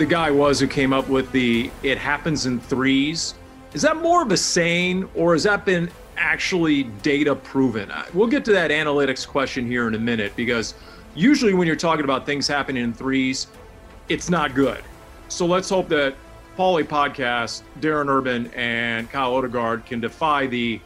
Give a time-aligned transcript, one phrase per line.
[0.00, 3.34] the guy was who came up with the it happens in threes.
[3.74, 7.92] Is that more of a saying or has that been actually data proven?
[8.14, 10.72] We'll get to that analytics question here in a minute because
[11.14, 13.48] usually when you're talking about things happening in threes,
[14.08, 14.82] it's not good.
[15.28, 16.14] So let's hope that
[16.56, 20.80] Paulie Podcast, Darren Urban, and Kyle Odegard can defy the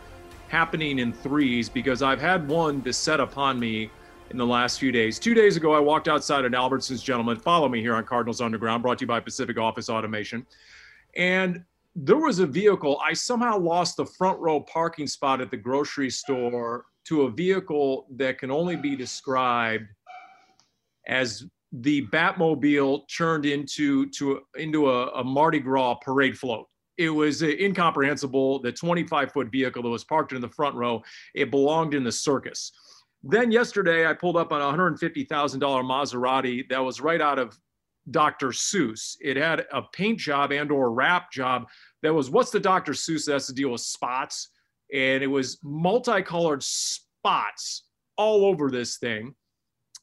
[0.48, 3.90] happening in threes because I've had one beset upon me
[4.34, 5.20] in the last few days.
[5.20, 7.38] Two days ago, I walked outside at Albertsons Gentlemen.
[7.38, 10.44] Follow me here on Cardinals Underground, brought to you by Pacific Office Automation.
[11.14, 11.62] And
[11.94, 13.00] there was a vehicle.
[13.00, 18.08] I somehow lost the front row parking spot at the grocery store to a vehicle
[18.16, 19.86] that can only be described
[21.06, 26.66] as the Batmobile turned into to into a, a Mardi Gras parade float.
[26.98, 28.58] It was incomprehensible.
[28.58, 31.04] The 25 foot vehicle that was parked in the front row,
[31.36, 32.72] it belonged in the circus.
[33.26, 37.58] Then yesterday, I pulled up on a $150,000 Maserati that was right out of
[38.10, 38.48] Dr.
[38.48, 39.16] Seuss.
[39.18, 41.66] It had a paint job and or wrap job
[42.02, 42.92] that was what's the Dr.
[42.92, 44.50] Seuss that has to deal with spots,
[44.92, 47.84] and it was multicolored spots
[48.18, 49.34] all over this thing.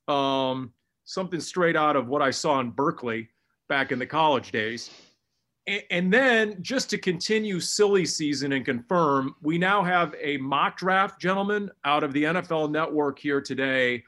[0.07, 0.73] Um,
[1.05, 3.29] something straight out of what I saw in Berkeley
[3.69, 4.89] back in the college days.
[5.67, 11.21] And then, just to continue silly season and confirm, we now have a mock draft,
[11.21, 14.03] gentlemen, out of the NFL network here today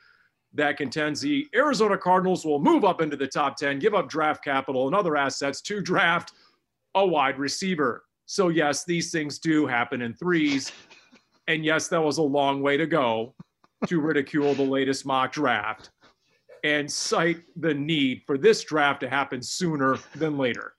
[0.56, 4.44] that contends the Arizona Cardinals will move up into the top 10, give up draft
[4.44, 6.34] capital and other assets to draft
[6.96, 8.06] a wide receiver.
[8.26, 10.72] So, yes, these things do happen in threes.
[11.48, 13.36] And yes, that was a long way to go
[13.88, 15.92] to ridicule the latest mock draft
[16.64, 20.74] and cite the need for this draft to happen sooner than later.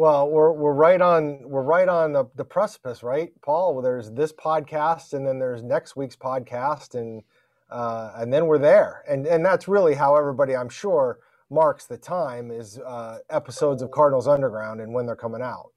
[0.00, 3.82] Well, we're we're right on we're right on the, the precipice, right, Paul?
[3.82, 7.22] There's this podcast, and then there's next week's podcast, and
[7.68, 11.18] uh, and then we're there, and and that's really how everybody, I'm sure,
[11.50, 15.70] marks the time is uh, episodes of Cardinals Underground and when they're coming out.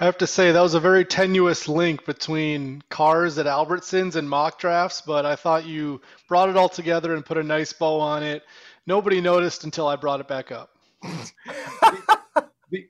[0.00, 4.28] I have to say that was a very tenuous link between cars at Albertsons and
[4.28, 8.00] mock drafts, but I thought you brought it all together and put a nice bow
[8.00, 8.42] on it.
[8.88, 10.76] Nobody noticed until I brought it back up.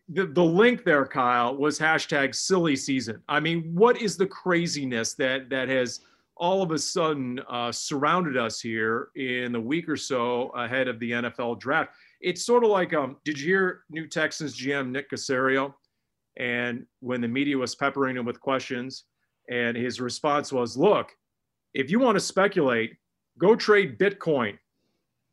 [0.09, 3.23] the, the, link there, Kyle, was hashtag silly season.
[3.29, 6.01] I mean, what is the craziness that that has
[6.37, 10.99] all of a sudden uh, surrounded us here in the week or so ahead of
[11.01, 11.93] the NFL draft?
[12.21, 15.75] It's sort of like, um, did you hear new Texans GM Nick Caserio?
[16.37, 19.05] And when the media was peppering him with questions,
[19.51, 21.13] and his response was, "Look,
[21.75, 22.97] if you want to speculate,
[23.39, 24.59] go trade Bitcoin,"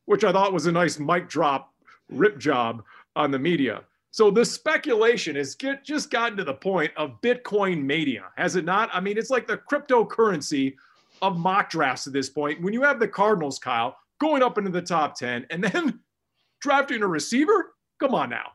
[0.05, 1.73] which I thought was a nice mic drop
[2.09, 2.83] rip job
[3.15, 3.83] on the media.
[4.11, 8.65] So the speculation has get, just gotten to the point of Bitcoin mania, has it
[8.65, 8.89] not?
[8.93, 10.75] I mean, it's like the cryptocurrency
[11.21, 12.61] of mock drafts at this point.
[12.61, 16.01] When you have the Cardinals, Kyle, going up into the top 10 and then
[16.61, 18.51] drafting a receiver, come on now.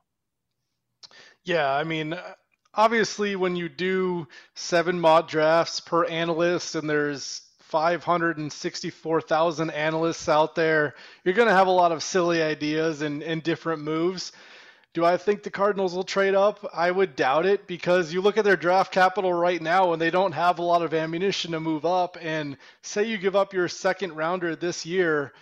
[1.45, 2.19] Yeah, I mean,
[2.75, 10.95] obviously, when you do seven mock drafts per analyst and there's 564,000 analysts out there,
[11.25, 14.33] you're going to have a lot of silly ideas and, and different moves.
[14.97, 16.71] Do I think the Cardinals will trade up?
[16.73, 20.09] I would doubt it because you look at their draft capital right now and they
[20.09, 22.17] don't have a lot of ammunition to move up.
[22.19, 25.35] And say you give up your second rounder this year,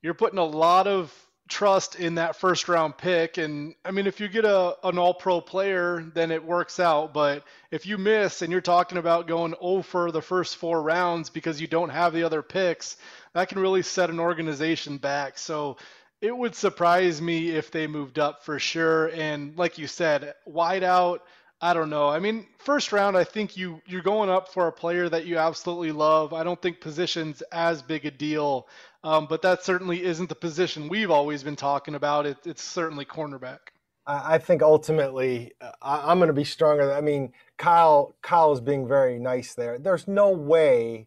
[0.00, 1.14] you're putting a lot of
[1.46, 3.36] trust in that first round pick.
[3.36, 7.12] And I mean, if you get a an all pro player, then it works out.
[7.12, 11.60] But if you miss and you're talking about going over the first four rounds because
[11.60, 12.96] you don't have the other picks,
[13.34, 15.36] that can really set an organization back.
[15.36, 15.76] So
[16.22, 19.08] it would surprise me if they moved up for sure.
[19.08, 21.22] And like you said, wide out.
[21.60, 22.08] I don't know.
[22.08, 25.38] I mean, first round, I think you you're going up for a player that you
[25.38, 26.32] absolutely love.
[26.32, 28.68] I don't think position's as big a deal,
[29.04, 32.26] um, but that certainly isn't the position we've always been talking about.
[32.26, 33.58] It, it's certainly cornerback.
[34.04, 36.92] I, think ultimately uh, I, I'm going to be stronger.
[36.92, 39.78] I mean, Kyle Kyle is being very nice there.
[39.78, 41.06] There's no way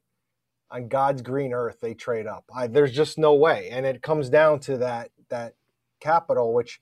[0.76, 2.44] on God's green earth they trade up.
[2.54, 5.56] I, there's just no way, and it comes down to that that
[6.02, 6.82] capital, which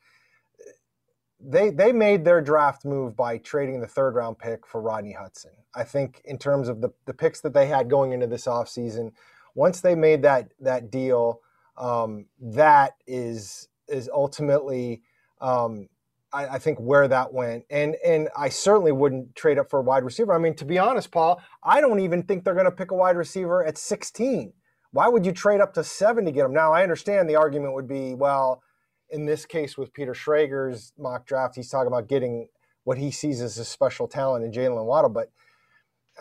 [1.40, 5.52] they they made their draft move by trading the third round pick for Rodney Hudson.
[5.76, 9.12] I think in terms of the, the picks that they had going into this offseason,
[9.56, 11.42] once they made that that deal,
[11.78, 15.04] um, that is is ultimately
[15.40, 15.90] um,
[16.34, 17.66] I, I, think where that went.
[17.70, 20.34] And and I certainly wouldn't trade up for a wide receiver.
[20.34, 22.96] I mean, to be honest, Paul, I don't even think they're going to pick a
[22.96, 24.54] wide receiver at 16.
[24.92, 26.54] Why would you trade up to seven to get him?
[26.54, 28.62] Now I understand the argument would be, well,
[29.10, 32.48] in this case with Peter Schrager's mock draft, he's talking about getting
[32.84, 35.10] what he sees as a special talent in Jaylen Waddle.
[35.10, 35.32] But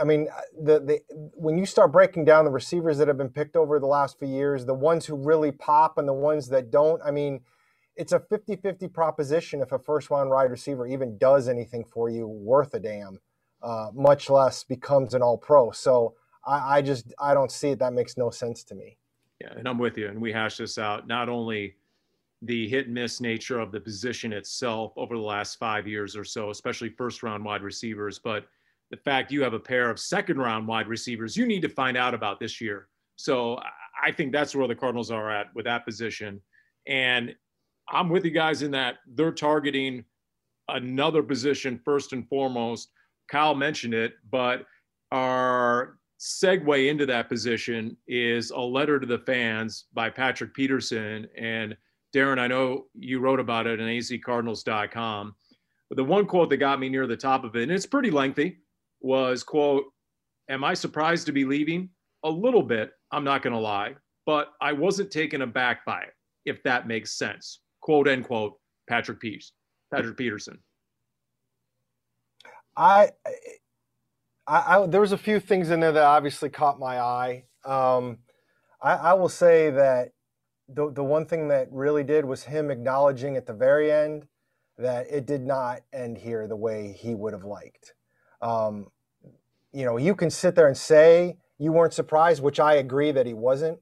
[0.00, 1.00] I mean, uh, the, the
[1.34, 4.28] when you start breaking down the receivers that have been picked over the last few
[4.28, 7.40] years, the ones who really pop and the ones that don't, I mean,
[7.96, 12.26] it's a 50-50 proposition if a first round wide receiver even does anything for you
[12.26, 13.18] worth a damn,
[13.62, 15.70] uh, much less becomes an all pro.
[15.70, 16.14] So
[16.46, 17.78] I, I just I don't see it.
[17.78, 18.96] That makes no sense to me.
[19.40, 20.08] Yeah, and I'm with you.
[20.08, 21.06] And we hash this out.
[21.06, 21.74] Not only
[22.42, 26.24] the hit and miss nature of the position itself over the last five years or
[26.24, 28.18] so, especially first round wide receivers.
[28.18, 28.46] But
[28.90, 31.96] the fact you have a pair of second round wide receivers you need to find
[31.96, 32.88] out about this year.
[33.16, 33.58] So
[34.02, 36.40] I think that's where the Cardinals are at with that position.
[36.86, 37.34] And
[37.90, 40.04] I'm with you guys in that they're targeting
[40.68, 42.90] another position first and foremost.
[43.28, 44.66] Kyle mentioned it, but
[45.10, 51.76] our segue into that position is a letter to the fans by Patrick Peterson and
[52.14, 55.34] Darren, I know you wrote about it on azcardinals.com.
[55.88, 58.10] But the one quote that got me near the top of it, and it's pretty
[58.10, 58.58] lengthy,
[59.00, 59.84] was quote,
[60.48, 61.88] Am I surprised to be leaving?
[62.24, 63.94] A little bit, I'm not gonna lie,
[64.26, 66.14] but I wasn't taken aback by it,
[66.44, 67.61] if that makes sense.
[67.82, 68.58] Quote end quote,
[68.88, 69.52] Patrick Peace,
[69.92, 70.58] Patrick Peterson.
[72.76, 73.10] I,
[74.46, 77.44] I, I, there was a few things in there that obviously caught my eye.
[77.64, 78.18] Um,
[78.80, 80.12] I, I will say that
[80.68, 84.26] the, the one thing that really did was him acknowledging at the very end
[84.78, 87.94] that it did not end here the way he would have liked.
[88.40, 88.86] Um,
[89.72, 93.26] you know, you can sit there and say you weren't surprised, which I agree that
[93.26, 93.78] he wasn't,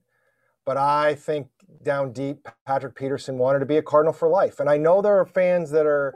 [0.65, 1.49] but I think
[1.83, 4.61] down deep, Patrick Peterson wanted to be a Cardinal for life.
[4.61, 6.15] And I know there are fans that are,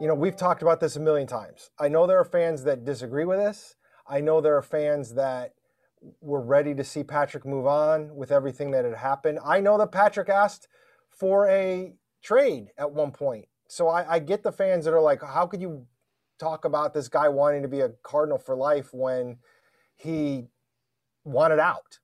[0.00, 1.70] you know, we've talked about this a million times.
[1.78, 3.76] I know there are fans that disagree with this.
[4.06, 5.54] I know there are fans that
[6.20, 9.38] were ready to see Patrick move on with everything that had happened.
[9.44, 10.68] I know that Patrick asked
[11.10, 13.46] for a trade at one point.
[13.68, 15.86] So I, I, get the fans that are like, how could you
[16.38, 19.38] talk about this guy wanting to be a Cardinal for life when
[19.94, 20.46] he
[21.24, 21.98] wanted out?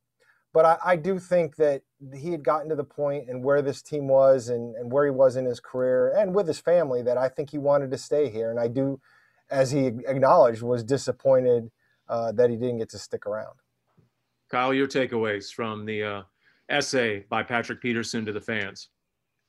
[0.59, 1.83] But I, I do think that
[2.17, 5.11] he had gotten to the point and where this team was and, and where he
[5.13, 8.29] was in his career and with his family that I think he wanted to stay
[8.29, 8.51] here.
[8.51, 9.01] And I do,
[9.53, 11.71] as he acknowledged, was disappointed
[12.09, 13.55] uh, that he didn't get to stick around.
[14.51, 16.23] Kyle, your takeaways from the uh,
[16.69, 18.89] essay by Patrick Peterson to the fans.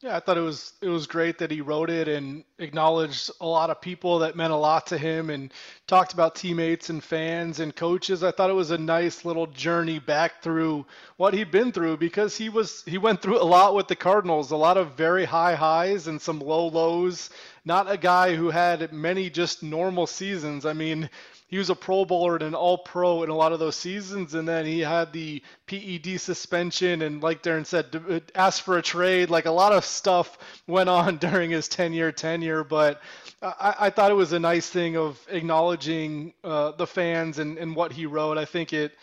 [0.02, 3.46] Yeah, I thought it was it was great that he wrote it and acknowledged a
[3.46, 5.54] lot of people that meant a lot to him and
[5.88, 8.24] talked about teammates and fans and coaches.
[8.24, 10.86] I thought it was a nice little journey back through
[11.18, 14.52] what he'd been through because he was he went through a lot with the Cardinals,
[14.52, 17.30] a lot of very high highs and some low lows.
[17.66, 20.66] Not a guy who had many just normal seasons.
[20.66, 21.10] I mean,
[21.50, 24.36] he was a Pro Bowler and an All Pro in a lot of those seasons,
[24.36, 28.84] and then he had the PED suspension, and like Darren said, uh, asked for a
[28.84, 29.32] trade.
[29.32, 30.38] Like a lot of stuff
[30.68, 33.02] went on during his 10-year tenure, but
[33.42, 37.76] I, I thought it was a nice thing of acknowledging uh, the fans and, and
[37.76, 38.38] what he wrote.
[38.38, 38.94] I think it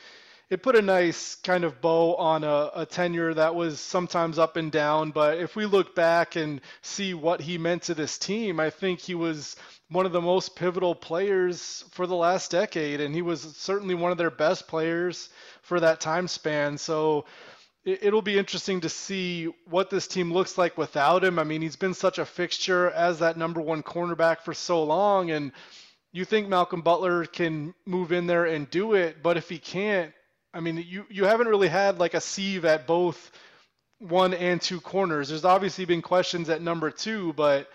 [0.49, 4.57] it put a nice kind of bow on a, a, tenure that was sometimes up
[4.57, 5.11] and down.
[5.11, 9.01] But if we look back and see what he meant to this team, I think
[9.01, 9.57] he was
[9.89, 14.13] one of the most pivotal players for the last decade, and he was certainly one
[14.13, 15.29] of their best players
[15.63, 16.77] for that time span.
[16.77, 17.25] So
[17.85, 21.39] it, will be interesting to see what this team looks like without him.
[21.39, 25.31] I mean, he's been such a fixture as that number one cornerback for so long,
[25.31, 25.53] and
[26.13, 30.13] you think Malcolm Butler can move in there and do it, but if he can't,
[30.53, 33.31] I mean, you you haven't really had like a sieve at both
[33.99, 35.29] one and two corners.
[35.29, 37.69] There's obviously been questions at number two, but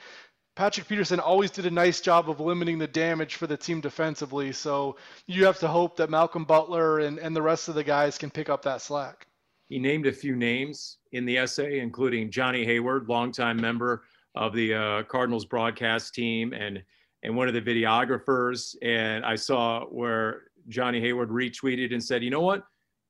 [0.62, 4.52] Patrick Peterson always did a nice job of limiting the damage for the team defensively.
[4.52, 8.16] So you have to hope that Malcolm Butler and, and the rest of the guys
[8.16, 9.26] can pick up that slack.
[9.70, 14.04] He named a few names in the essay, including Johnny Hayward, longtime member
[14.36, 16.84] of the uh, Cardinals broadcast team and
[17.24, 18.76] and one of the videographers.
[18.84, 22.66] And I saw where Johnny Hayward retweeted and said, you know what?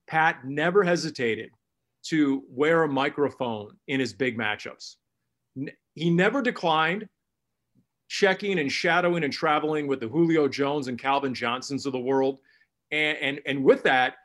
[0.08, 1.50] Pat never hesitated
[2.03, 4.96] to wear a microphone in his big matchups.
[5.96, 7.10] He never declined.
[8.12, 12.41] Checking and shadowing and traveling with the Julio Jones and Calvin Johnsons of the world.
[12.91, 14.15] And, and, and with that,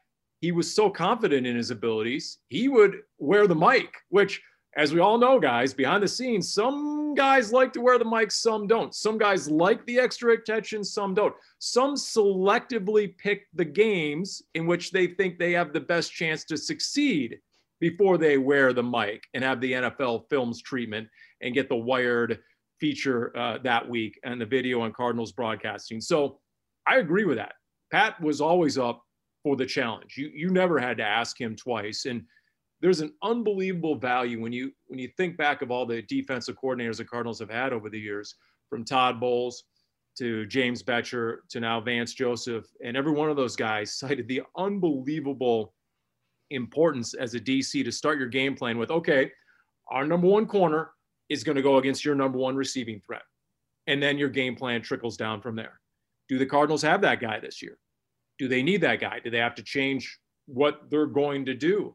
[0.41, 4.43] he was so confident in his abilities, he would wear the mic, which,
[4.77, 8.33] as we all know, guys, behind the scenes, some guys like to wear the mic,
[8.33, 8.93] some don't.
[8.93, 11.35] Some guys like the extra attention, some don't.
[11.61, 16.57] Some selectively pick the games in which they think they have the best chance to
[16.57, 17.39] succeed
[17.79, 21.07] before they wear the mic and have the NFL films treatment
[21.41, 22.41] and get the wired
[22.81, 26.01] feature uh, that week and the video on Cardinals broadcasting.
[26.01, 26.39] So
[26.87, 27.53] I agree with that.
[27.91, 29.03] Pat was always up
[29.43, 30.15] for the challenge.
[30.17, 32.23] You you never had to ask him twice, and
[32.81, 36.99] there's an unbelievable value when you when you think back of all the defensive coordinators
[36.99, 38.35] the Cardinals have had over the years,
[38.69, 39.65] from Todd Bowles
[40.19, 44.43] to James Bettcher to now Vance Joseph, and every one of those guys cited the
[44.57, 45.75] unbelievable
[46.51, 49.31] importance as a DC to start your game plan with, okay,
[49.91, 50.91] our number one corner
[51.29, 53.23] is going to go against your number one receiving threat.
[53.87, 55.81] And then your game plan trickles down from there.
[56.29, 57.79] Do the Cardinals have that guy this year?
[58.39, 59.21] Do they need that guy?
[59.23, 61.95] Do they have to change what they're going to do?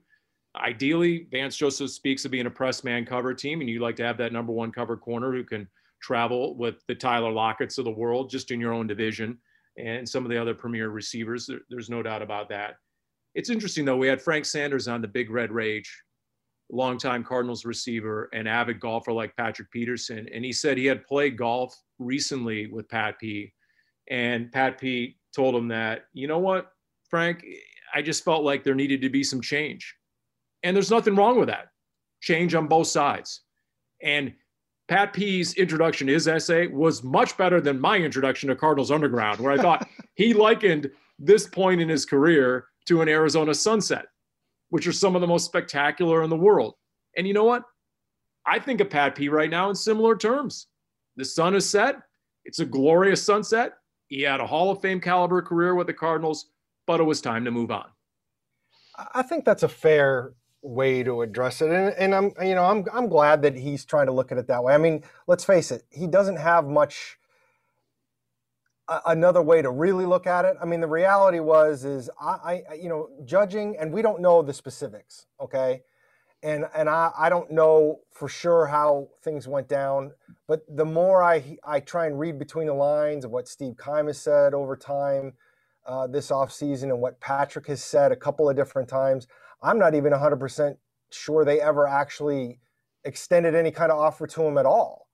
[0.56, 4.04] Ideally, Vance Joseph speaks of being a press man cover team, and you'd like to
[4.04, 5.68] have that number one cover corner who can
[6.02, 9.38] travel with the Tyler Lockett's of the world just in your own division
[9.78, 11.46] and some of the other premier receivers.
[11.46, 12.76] There, there's no doubt about that.
[13.34, 13.98] It's interesting, though.
[13.98, 16.04] We had Frank Sanders on the Big Red Rage
[16.72, 20.28] longtime Cardinals receiver and avid golfer like Patrick Peterson.
[20.34, 23.54] And he said he had played golf recently with Pat P.
[24.10, 26.72] And Pat P told him that, you know what,
[27.10, 27.46] Frank,
[27.94, 29.96] I just felt like there needed to be some change.
[30.64, 31.68] And there's nothing wrong with that.
[32.22, 33.42] Change on both sides.
[34.02, 34.34] And
[34.88, 39.40] Pat P's introduction to his essay was much better than my introduction to Cardinals Underground,
[39.40, 44.08] where I thought he likened this point in his career to an Arizona sunset
[44.72, 46.76] which are some of the most spectacular in the world.
[47.16, 47.64] And you know what?
[48.46, 50.68] I think of Pat P right now in similar terms.
[51.18, 51.98] The sun is set.
[52.46, 53.74] It's a glorious sunset.
[54.08, 56.48] He had a Hall of Fame caliber career with the Cardinals,
[56.88, 57.86] but it was time to move on.
[59.14, 62.86] I think that's a fair way to address it, and, and I'm you know I'm
[62.94, 64.74] I'm glad that he's trying to look at it that way.
[64.74, 67.18] I mean, let's face it, he doesn't have much
[69.06, 70.58] another way to really look at it.
[70.62, 74.42] I mean, the reality was is I, I, you know judging, and we don't know
[74.42, 75.82] the specifics, okay,
[76.44, 80.12] and and I I don't know for sure how things went down,
[80.48, 84.20] but the more I I try and read between the lines of what Steve has
[84.20, 85.34] said over time
[85.86, 89.28] uh, this offseason and what Patrick has said a couple of different times,
[89.64, 90.78] I'm not even 100 percent
[91.12, 92.60] sure they ever actually
[93.04, 95.08] extended any kind of offer to him at all.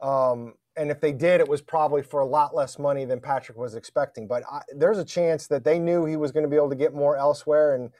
[0.00, 3.56] Um, and if they did, it was probably for a lot less money than Patrick
[3.56, 4.26] was expecting.
[4.26, 6.76] But I, there's a chance that they knew he was going to be able to
[6.76, 7.90] get more elsewhere, and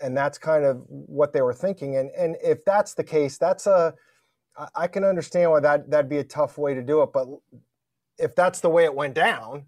[0.00, 1.96] and that's kind of what they were thinking.
[1.96, 3.94] And and if that's the case, that's a
[4.74, 7.12] I can understand why that that'd be a tough way to do it.
[7.12, 7.28] But
[8.18, 9.64] if that's the way it went down,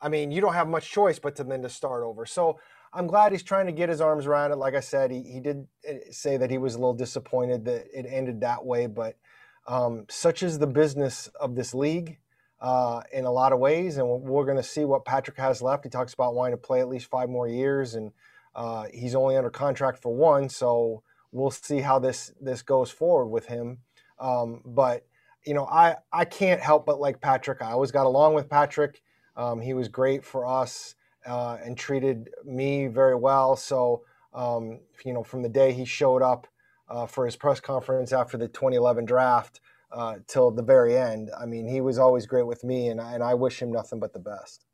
[0.00, 2.26] I mean, you don't have much choice but to then to start over.
[2.26, 2.58] So
[2.92, 4.56] I'm glad he's trying to get his arms around it.
[4.56, 7.86] Like I said, he, he did eh, say that he was a little disappointed that
[7.92, 9.16] it ended that way, but
[9.70, 12.18] um, such is the business of this league
[12.60, 13.98] uh, in a lot of ways.
[13.98, 15.84] And we're going to see what Patrick has left.
[15.84, 18.10] He talks about wanting to play at least five more years, and
[18.56, 20.48] uh, he's only under contract for one.
[20.48, 23.78] So we'll see how this this goes forward with him.
[24.18, 25.06] Um, but
[25.46, 27.62] you know, I I can't help but like Patrick.
[27.62, 29.00] I always got along with Patrick.
[29.36, 33.54] Um, he was great for us uh, and treated me very well.
[33.54, 34.02] So
[34.34, 36.48] um, you know, from the day he showed up
[36.90, 39.60] uh, for his press conference after the 2011 draft
[39.92, 41.30] uh, till the very end.
[41.40, 44.12] I mean, he was always great with me, and, and I wish him nothing but
[44.12, 44.66] the best.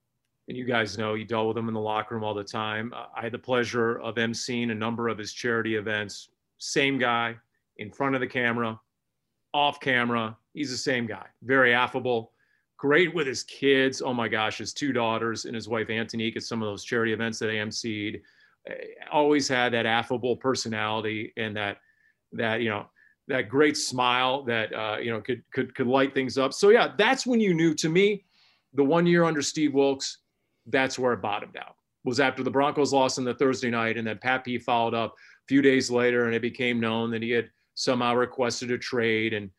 [0.49, 2.93] And you guys know you dealt with him in the locker room all the time.
[2.95, 6.29] I had the pleasure of emceeing a number of his charity events.
[6.59, 7.37] Same guy
[7.79, 8.79] in front of the camera,
[9.53, 10.37] off camera.
[10.55, 11.27] He's the same guy.
[11.43, 12.33] Very affable,
[12.77, 14.01] great with his kids.
[14.01, 17.13] Oh my gosh, his two daughters and his wife Antonique at some of those charity
[17.13, 18.21] events that I emceed.
[18.71, 18.75] Uh,
[19.11, 21.79] always had that affable personality and that
[22.37, 22.87] that you know
[23.29, 26.53] that great smile that uh, you know could could could light things up.
[26.53, 27.75] So yeah, that's when you knew.
[27.75, 28.25] To me,
[28.75, 30.19] the one year under Steve Wilks,
[30.67, 31.77] that's where it bottomed out.
[32.05, 35.13] Was after the Broncos lost on the Thursday night, and then Pat P followed up
[35.13, 39.35] a few days later, and it became known that he had somehow requested a trade,
[39.35, 39.51] and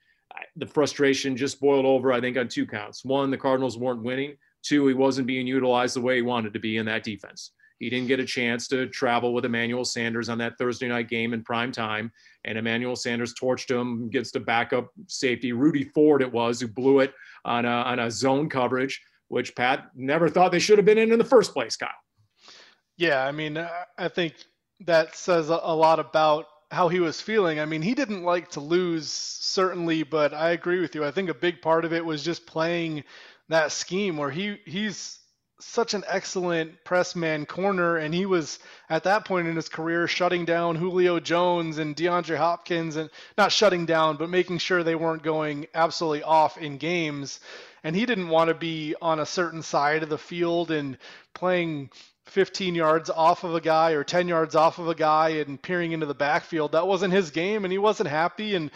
[0.55, 2.13] the frustration just boiled over.
[2.13, 5.95] I think on two counts: one, the Cardinals weren't winning; two, he wasn't being utilized
[5.95, 7.51] the way he wanted to be in that defense.
[7.79, 11.33] He didn't get a chance to travel with Emmanuel Sanders on that Thursday night game
[11.33, 12.11] in prime time.
[12.45, 16.99] And Emmanuel Sanders torched him against a backup safety, Rudy Ford, it was, who blew
[16.99, 17.13] it
[17.45, 21.11] on a, on a zone coverage, which Pat never thought they should have been in
[21.11, 21.89] in the first place, Kyle.
[22.97, 23.63] Yeah, I mean,
[23.97, 24.33] I think
[24.81, 27.59] that says a lot about how he was feeling.
[27.59, 31.05] I mean, he didn't like to lose, certainly, but I agree with you.
[31.05, 33.03] I think a big part of it was just playing
[33.49, 35.19] that scheme where he he's
[35.59, 38.59] such an excellent press man corner, and he was
[38.89, 43.51] at that point in his career shutting down Julio Jones and DeAndre Hopkins, and not
[43.51, 47.39] shutting down, but making sure they weren't going absolutely off in games.
[47.83, 50.97] And he didn't want to be on a certain side of the field and
[51.33, 51.89] playing
[52.25, 55.91] 15 yards off of a guy or 10 yards off of a guy and peering
[55.91, 56.73] into the backfield.
[56.73, 58.55] That wasn't his game, and he wasn't happy.
[58.55, 58.69] And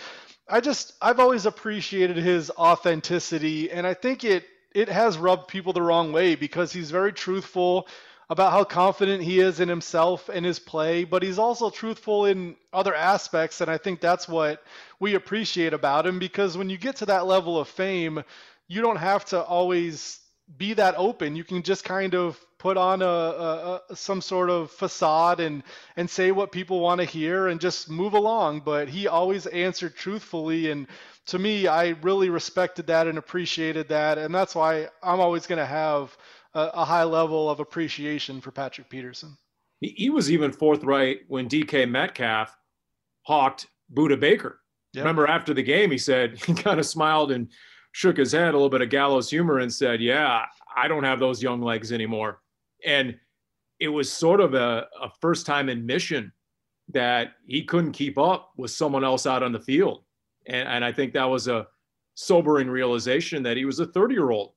[0.48, 5.74] I just, I've always appreciated his authenticity, and I think it it has rubbed people
[5.74, 7.88] the wrong way because he's very truthful
[8.30, 12.56] about how confident he is in himself and his play, but he's also truthful in
[12.72, 13.60] other aspects.
[13.60, 14.64] And I think that's what
[15.02, 18.24] we appreciate about him because when you get to that level of fame,
[18.70, 20.22] you don't have to always
[20.58, 21.36] be that open.
[21.36, 25.64] You can just kind of put on a, a, a, some sort of facade and
[25.98, 28.60] and say what people want to hear and just move along.
[28.60, 30.86] But he always answered truthfully, and
[31.26, 35.58] to me, I really respected that and appreciated that, and that's why I'm always going
[35.58, 36.16] to have
[36.54, 39.36] a, a, high level of appreciation for Patrick Peterson.
[39.80, 42.56] He, he was even forthright when DK Metcalf
[43.24, 44.62] hawked Budda Baker.
[44.94, 45.04] Yep.
[45.04, 47.50] Remember after the game, he said he kind of smiled and
[47.92, 50.46] shook his head, a little bit of gallows humor, and said, "Yeah,
[50.78, 52.40] I don't have those young legs anymore."
[52.86, 53.18] And
[53.80, 56.32] it was sort of a, a first time admission
[56.90, 60.04] that he couldn't keep up with someone else out on the field.
[60.48, 61.68] And, and I think that was a
[62.16, 64.54] sobering realization that he was a 30 year old.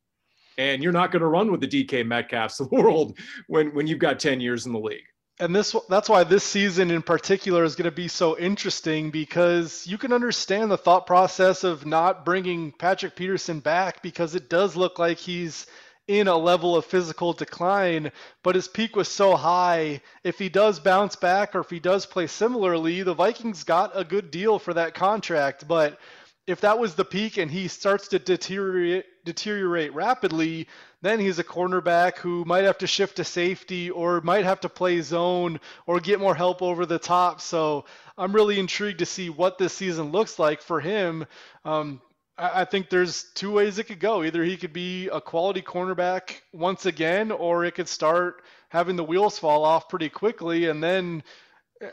[0.57, 3.87] And you're not going to run with the DK Metcalfs of the world when, when
[3.87, 5.05] you've got 10 years in the league.
[5.41, 9.85] And this that's why this season in particular is going to be so interesting because
[9.85, 14.77] you can understand the thought process of not bringing Patrick Peterson back because it does
[14.77, 15.67] look like he's
[16.07, 20.03] in a level of physical decline, but his peak was so high.
[20.23, 24.05] If he does bounce back or if he does play similarly, the Vikings got a
[24.05, 25.67] good deal for that contract.
[25.67, 25.99] But
[26.47, 30.69] if that was the peak and he starts to deteriorate deteriorate rapidly,
[31.01, 34.69] then he's a cornerback who might have to shift to safety or might have to
[34.69, 37.41] play zone or get more help over the top.
[37.41, 37.87] So
[38.19, 41.25] I'm really intrigued to see what this season looks like for him.
[41.65, 42.03] Um,
[42.37, 44.25] I think there's two ways it could go.
[44.25, 49.05] Either he could be a quality cornerback once again, or it could start having the
[49.05, 51.23] wheels fall off pretty quickly, and then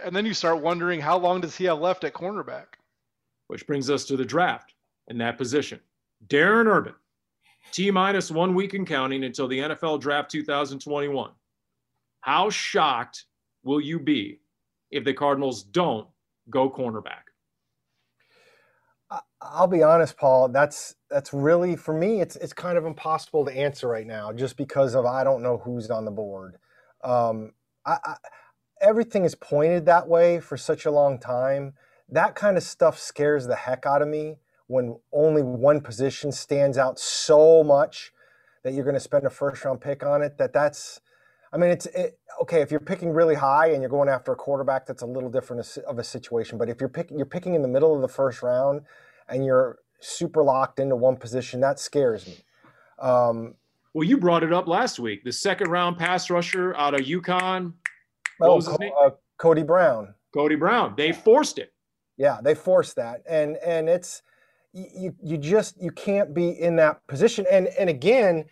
[0.03, 2.65] and then you start wondering how long does he have left at cornerback?
[3.47, 4.73] Which brings us to the draft
[5.07, 5.79] in that position.
[6.27, 6.95] Darren Urban,
[7.71, 11.31] T minus one week and counting until the NFL draft 2021.
[12.21, 13.25] How shocked
[13.63, 14.39] will you be
[14.89, 16.07] if the Cardinals don't
[16.49, 17.30] go cornerback?
[19.41, 20.49] I'll be honest, Paul.
[20.49, 22.21] That's that's really for me.
[22.21, 25.59] It's it's kind of impossible to answer right now, just because of I don't know
[25.59, 26.57] who's on the board.
[27.03, 27.53] Um,
[27.85, 28.15] I, I,
[28.81, 31.73] everything is pointed that way for such a long time.
[32.09, 36.77] That kind of stuff scares the heck out of me when only one position stands
[36.77, 38.13] out so much
[38.63, 40.37] that you're going to spend a first round pick on it.
[40.37, 41.01] That that's,
[41.53, 44.35] I mean, it's it, okay if you're picking really high and you're going after a
[44.35, 44.85] quarterback.
[44.85, 46.57] That's a little different of a situation.
[46.59, 48.81] But if you're picking you're picking in the middle of the first round
[49.31, 52.37] and you're super locked into one position, that scares me.
[52.99, 53.55] Um,
[53.93, 55.23] well, you brought it up last week.
[55.23, 57.73] The second round pass rusher out of UConn.
[58.37, 58.91] What oh, was his name?
[59.01, 60.13] Uh, Cody Brown.
[60.33, 60.93] Cody Brown.
[60.95, 61.73] They forced it.
[62.17, 64.21] Yeah, they forced that, and and it's
[64.73, 67.45] you you just you can't be in that position.
[67.51, 68.45] And and again,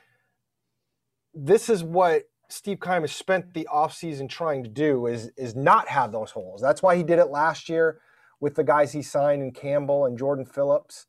[1.34, 5.88] this is what Steve Keim has spent the offseason trying to do is is not
[5.88, 6.62] have those holes.
[6.62, 8.00] That's why he did it last year
[8.39, 11.06] with the guys he signed in Campbell and Jordan Phillips.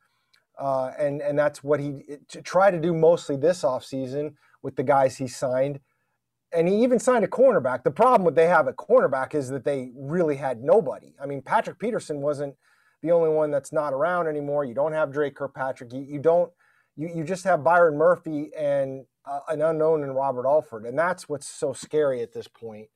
[0.58, 4.82] Uh, and and that's what he to try to do mostly this offseason with the
[4.82, 5.80] guys he signed.
[6.52, 7.84] And he even signed a cornerback.
[7.84, 11.14] The problem with they have at cornerback is that they really had nobody.
[11.22, 12.56] I mean, Patrick Peterson wasn't
[13.02, 14.64] the only one that's not around anymore.
[14.64, 15.92] You don't have Dre Kirkpatrick.
[15.92, 16.50] You, you don't.
[16.96, 21.28] You, you just have Byron Murphy and uh, an unknown in Robert Alford, and that's
[21.28, 22.88] what's so scary at this point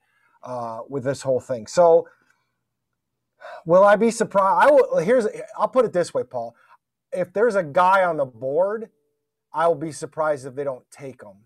[0.42, 1.66] uh, with this whole thing.
[1.66, 2.06] So
[3.66, 4.68] Will I be surprised?
[4.68, 4.98] I will.
[4.98, 5.26] Here's.
[5.58, 6.54] I'll put it this way, Paul.
[7.12, 8.90] If there's a guy on the board,
[9.52, 11.36] I will be surprised if they don't take him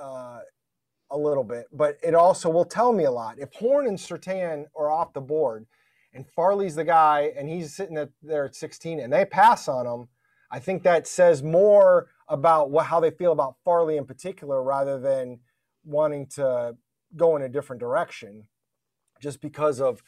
[0.00, 0.40] uh,
[1.10, 1.66] a little bit.
[1.72, 3.38] But it also will tell me a lot.
[3.38, 5.66] If Horn and Surtain are off the board,
[6.14, 9.86] and Farley's the guy, and he's sitting at, there at 16, and they pass on
[9.86, 10.08] him,
[10.50, 14.98] I think that says more about what, how they feel about Farley in particular, rather
[14.98, 15.40] than
[15.84, 16.76] wanting to
[17.16, 18.44] go in a different direction,
[19.20, 20.02] just because of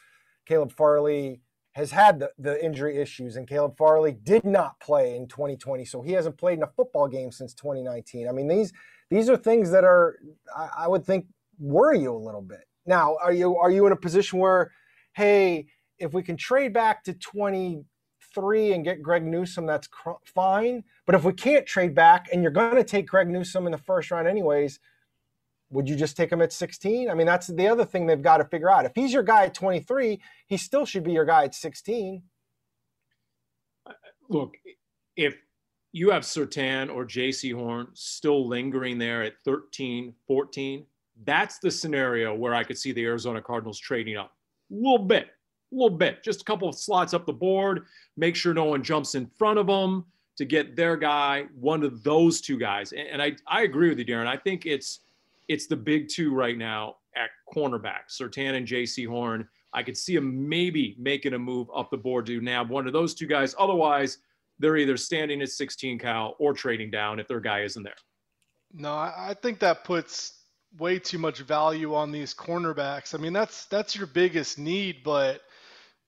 [0.46, 1.40] Caleb Farley
[1.72, 6.02] has had the, the injury issues, and Caleb Farley did not play in 2020, so
[6.02, 8.28] he hasn't played in a football game since 2019.
[8.28, 8.72] I mean, these
[9.10, 10.16] these are things that are
[10.56, 11.26] I, I would think
[11.58, 12.64] worry you a little bit.
[12.86, 14.72] Now, are you are you in a position where,
[15.14, 15.66] hey,
[15.98, 20.82] if we can trade back to 23 and get Greg Newsome, that's cr- fine.
[21.06, 23.78] But if we can't trade back and you're going to take Greg Newsome in the
[23.78, 24.80] first round anyways,
[25.72, 27.10] would you just take him at 16?
[27.10, 28.84] I mean, that's the other thing they've got to figure out.
[28.84, 32.22] If he's your guy at 23, he still should be your guy at 16.
[33.86, 33.92] Uh,
[34.28, 34.54] look,
[35.16, 35.34] if
[35.92, 40.86] you have Surtain or Jaycee Horn still lingering there at 13, 14,
[41.24, 44.32] that's the scenario where I could see the Arizona Cardinals trading up
[44.70, 45.28] a little bit,
[45.72, 47.84] a little bit, just a couple of slots up the board,
[48.16, 50.04] make sure no one jumps in front of them
[50.36, 52.92] to get their guy, one of those two guys.
[52.92, 54.26] And I, I agree with you, Darren.
[54.26, 55.00] I think it's
[55.48, 59.48] it's the big two right now at cornerback, Surtain and Jaycee Horn.
[59.72, 62.92] I could see him maybe making a move up the board to nab one of
[62.92, 63.54] those two guys.
[63.58, 64.18] Otherwise,
[64.58, 67.94] they're either standing at 16 cal or trading down if their guy isn't there.
[68.74, 70.44] No, I think that puts
[70.78, 73.14] way too much value on these cornerbacks.
[73.14, 75.42] I mean, that's that's your biggest need, but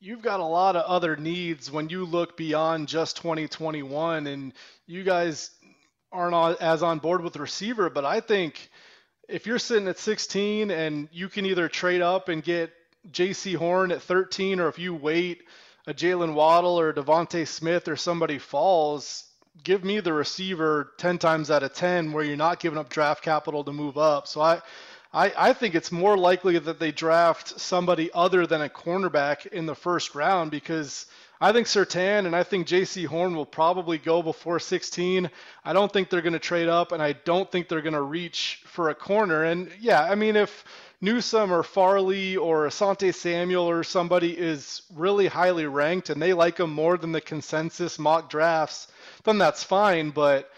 [0.00, 4.52] you've got a lot of other needs when you look beyond just 2021 and
[4.86, 5.50] you guys
[6.12, 8.70] aren't as on board with receiver, but I think
[9.28, 12.72] if you're sitting at 16 and you can either trade up and get
[13.10, 15.42] Jaycee Horn at 13 or if you wait
[15.86, 19.24] a Jaylen Waddle or DeVonta Smith or somebody falls,
[19.62, 23.22] give me the receiver 10 times out of 10 where you're not giving up draft
[23.22, 24.26] capital to move up.
[24.26, 24.60] So I,
[25.12, 29.66] I, I think it's more likely that they draft somebody other than a cornerback in
[29.66, 31.06] the first round because
[31.40, 35.30] I think Surtain and I think Jaycee Horn will probably go before 16.
[35.64, 38.02] I don't think they're going to trade up, and I don't think they're going to
[38.02, 39.44] reach for a corner.
[39.44, 40.64] And yeah, I mean, if
[41.00, 46.58] Newsome or Farley or Asante Samuel or somebody is really highly ranked and they like
[46.58, 48.88] him more than the consensus mock drafts,
[49.24, 50.10] then that's fine.
[50.10, 50.50] But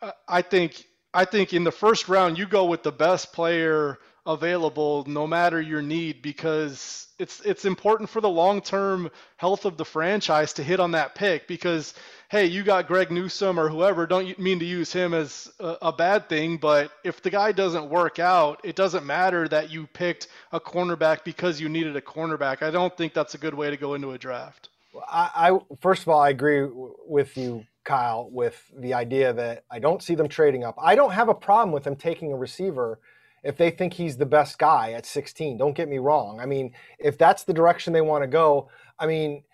[0.00, 3.98] uh, I think I think in the first round you go with the best player
[4.28, 9.86] available no matter your need because it's it's important for the long-term health of the
[9.86, 11.94] franchise to hit on that pick because
[12.30, 15.92] hey you got Greg Newsome or whoever don't mean to use him as a, a
[15.92, 20.28] bad thing but if the guy doesn't work out it doesn't matter that you picked
[20.52, 22.62] a cornerback because you needed a cornerback.
[22.62, 24.70] I don't think that's a good way to go into a draft.
[25.08, 26.68] I, I first of all I agree
[27.06, 30.76] with you Kyle with the idea that I don't see them trading up.
[30.82, 32.98] I don't have a problem with them taking a receiver
[33.42, 35.58] if they think he's the best guy at 16.
[35.58, 36.40] Don't get me wrong.
[36.40, 39.44] I mean, if that's the direction they want to go, I mean,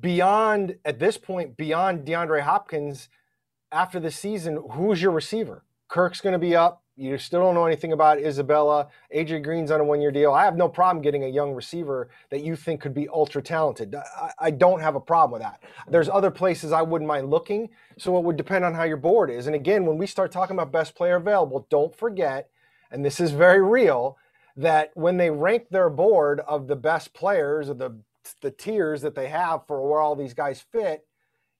[0.00, 3.08] beyond at this point, beyond DeAndre Hopkins,
[3.72, 5.64] after the season, who's your receiver?
[5.88, 6.82] Kirk's going to be up.
[6.96, 8.86] You still don't know anything about Isabella.
[9.14, 10.32] AJ Green's on a one year deal.
[10.32, 13.96] I have no problem getting a young receiver that you think could be ultra talented.
[13.96, 15.60] I, I, don't have a problem with that.
[15.88, 17.70] There's other places I wouldn't mind looking.
[17.98, 19.48] So it would depend on how your board is.
[19.48, 22.48] And again, when we start talking about best player available, don't forget
[22.94, 24.16] and this is very real,
[24.56, 27.98] that when they rank their board of the best players or the
[28.40, 31.06] the tiers that they have for where all these guys fit,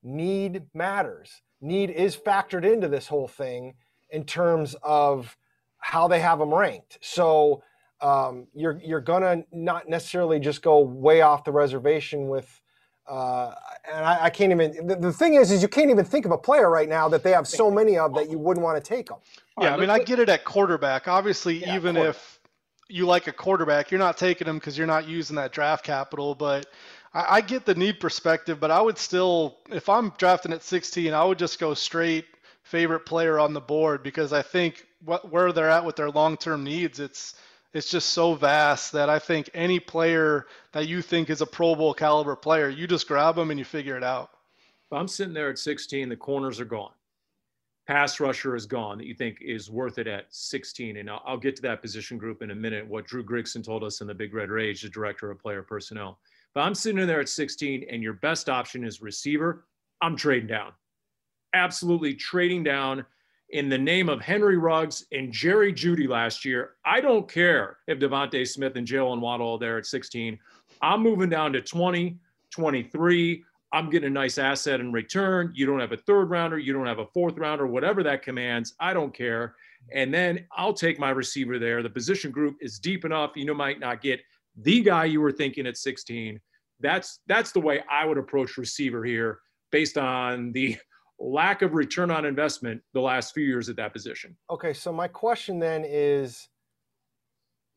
[0.02, 1.42] need matters.
[1.60, 3.74] Need is factored into this whole thing
[4.10, 5.36] in terms of
[5.78, 6.98] how they have them ranked.
[7.02, 7.62] So
[8.00, 12.60] um, you're you're gonna not necessarily just go way off the reservation with.
[13.06, 13.54] Uh,
[13.92, 14.86] and I, I, can't even.
[14.86, 17.22] The, the, thing is, is you can't even think of a player right now that
[17.22, 19.18] they have so many of that you wouldn't want to take them.
[19.60, 21.06] Yeah, right, I mean, I get it at quarterback.
[21.06, 22.40] Obviously, yeah, even if
[22.88, 26.34] you like a quarterback, you're not taking him because you're not using that draft capital.
[26.34, 26.66] But
[27.12, 31.14] I, I, get the need perspective, but I would still, if I'm drafting at 16,
[31.14, 32.26] I would just go straight
[32.62, 36.64] favorite player on the board because I think what, where they're at with their long-term
[36.64, 37.34] needs, it's
[37.72, 41.74] it's just so vast that I think any player that you think is a Pro
[41.74, 44.30] Bowl caliber player, you just grab them and you figure it out.
[44.86, 46.92] If I'm sitting there at 16, the corners are gone
[47.86, 50.96] pass rusher is gone that you think is worth it at 16?
[50.96, 52.86] And I'll, I'll, get to that position group in a minute.
[52.86, 56.18] What Drew Grigson told us in the Big Red Rage, the director of player personnel.
[56.54, 59.66] But I'm sitting in there at 16, and your best option is receiver.
[60.00, 60.72] I'm trading down.
[61.52, 63.04] Absolutely trading down
[63.50, 66.72] in the name of Henry Ruggs and Jerry Jeudy last year.
[66.84, 70.38] I don't care if DeVonta Smith and Jaylen Waddle are there at 16.
[70.82, 72.18] I'm moving down to 20,
[72.50, 73.44] 23.
[73.74, 75.50] I'm getting a nice asset in return.
[75.52, 78.74] You don't have a third rounder, you don't have a fourth rounder, whatever that commands.
[78.78, 79.56] I don't care.
[79.92, 81.82] And then I'll take my receiver there.
[81.82, 83.32] The position group is deep enough.
[83.34, 84.20] You know, might not get
[84.56, 86.40] the guy you were thinking at 16.
[86.78, 89.40] That's that's the way I would approach receiver here,
[89.72, 90.76] based on the
[91.18, 94.36] lack of return on investment the last few years at that position.
[94.50, 96.48] Okay, so my question then is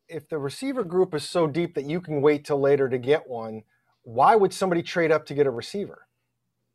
[0.08, 3.28] if the receiver group is so deep that you can wait till later to get
[3.28, 3.64] one,
[4.08, 6.08] why would somebody trade up to get a receiver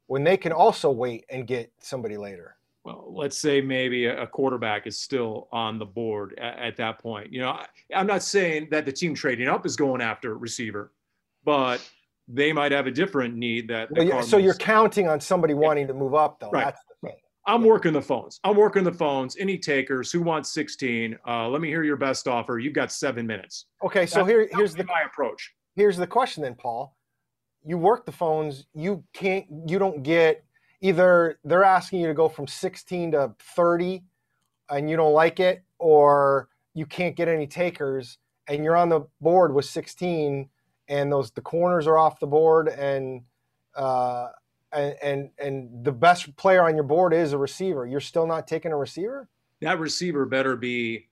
[0.07, 2.57] when they can also wait and get somebody later?
[2.85, 7.33] Well, let's say maybe a quarterback is still on the board at, at that point.
[7.33, 10.93] You know, I, I'm not saying that the team trading up is going after receiver,
[11.43, 11.81] but
[12.29, 13.91] they might have a different need that.
[13.93, 16.51] Well, so you're counting on somebody wanting to move up, though.
[16.51, 16.67] Right.
[16.67, 17.17] That's the thing.
[17.47, 18.41] I'm working the phones.
[18.45, 19.39] I'm working the phones.
[19.39, 21.19] Any takers who want 16?
[21.27, 22.59] Uh, let me hear your best offer.
[22.59, 23.67] You've got seven minutes.
[23.83, 25.55] Okay, so here, here's the my approach.
[25.77, 26.95] here's the question then, Paul.
[27.65, 28.67] You work the phones.
[28.75, 29.47] You can't.
[29.67, 30.45] You don't get
[30.81, 31.39] either.
[31.45, 34.03] They're asking you to go from 16 to 30,
[34.71, 39.03] and you don't like it, or you can't get any takers, and you're on the
[39.21, 40.49] board with 16,
[40.89, 43.23] and those the corners are off the board, and
[43.75, 44.29] uh,
[44.73, 47.87] and and and the best player on your board is a receiver.
[47.87, 49.29] You're still not taking a receiver.
[49.61, 51.09] That receiver better be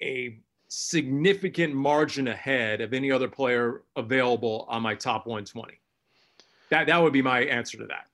[0.00, 5.79] a significant margin ahead of any other player available on my top 120.
[6.70, 8.06] That that would be my answer to that.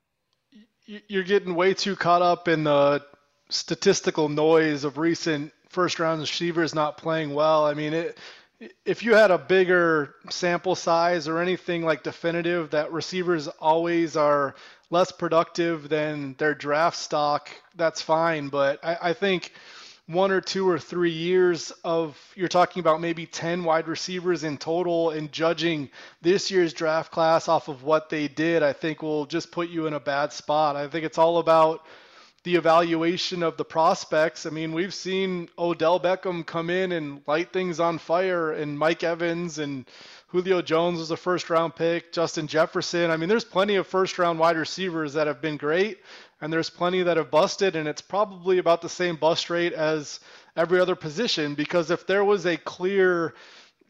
[1.08, 3.04] You're getting way too caught up in the
[3.50, 7.66] statistical noise of recent first round receivers not playing well.
[7.66, 8.18] I mean, it,
[8.84, 14.54] if you had a bigger sample size or anything like definitive that receivers always are
[14.90, 18.48] less productive than their draft stock, that's fine.
[18.48, 19.52] But I, I think
[20.06, 24.56] one or two or three years of you're talking about maybe 10 wide receivers in
[24.56, 25.90] total and judging
[26.22, 29.86] this year's draft class off of what they did i think will just put you
[29.86, 30.76] in a bad spot.
[30.76, 31.84] I think it's all about
[32.44, 34.46] the evaluation of the prospects.
[34.46, 39.02] I mean we've seen odell beckham come in and light things on fire and mike
[39.02, 39.84] evans and
[40.28, 43.10] julio jones was a first round pick justin jefferson.
[43.10, 45.98] I mean there's plenty of first round wide receivers that have been great
[46.40, 50.20] and there's plenty that have busted and it's probably about the same bust rate as
[50.56, 53.34] every other position because if there was a clear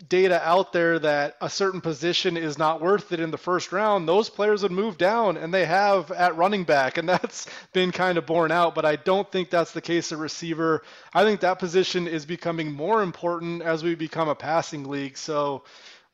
[0.09, 4.07] data out there that a certain position is not worth it in the first round
[4.07, 8.19] those players would move down and they have at running back and that's been kind
[8.19, 10.83] of borne out but i don't think that's the case at receiver.
[11.15, 15.17] I think that position is becoming more important as we become a passing league.
[15.17, 15.65] So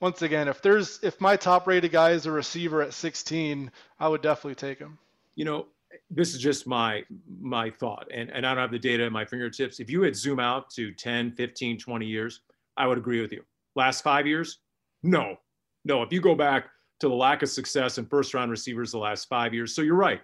[0.01, 4.09] once again if there's if my top rated guy is a receiver at 16 i
[4.09, 4.99] would definitely take him.
[5.35, 5.67] You know,
[6.11, 7.03] this is just my
[7.41, 9.81] my thought and, and i don't have the data at my fingertips.
[9.81, 12.41] If you had zoom out to 10 15 20 years
[12.77, 13.43] i would agree with you.
[13.77, 14.59] Last five years
[15.03, 15.37] no.
[15.85, 16.67] No if you go back
[17.01, 19.95] to the lack of success in first round receivers the last five years so you're
[19.95, 20.21] right.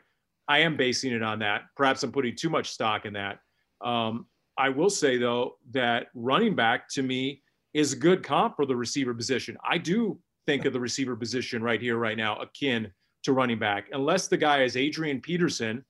[0.48, 1.62] I am basing it on that.
[1.76, 3.38] Perhaps i'm putting too much stock in that.
[3.84, 4.26] Um,
[4.56, 7.42] i will say though that running back to me
[7.74, 9.56] is a good comp for the receiver position.
[9.68, 12.90] I do think of the receiver position right here right now akin
[13.24, 13.88] to running back.
[13.92, 15.84] Unless the guy is Adrian Peterson,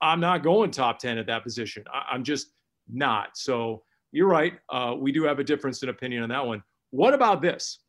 [0.00, 1.84] I'm not going top 10 at that position.
[1.92, 2.48] I, am just
[2.88, 3.36] not.
[3.36, 4.54] So you're right.
[4.68, 6.62] Uh, we do have a difference in opinion on that one.
[6.90, 7.80] What about this?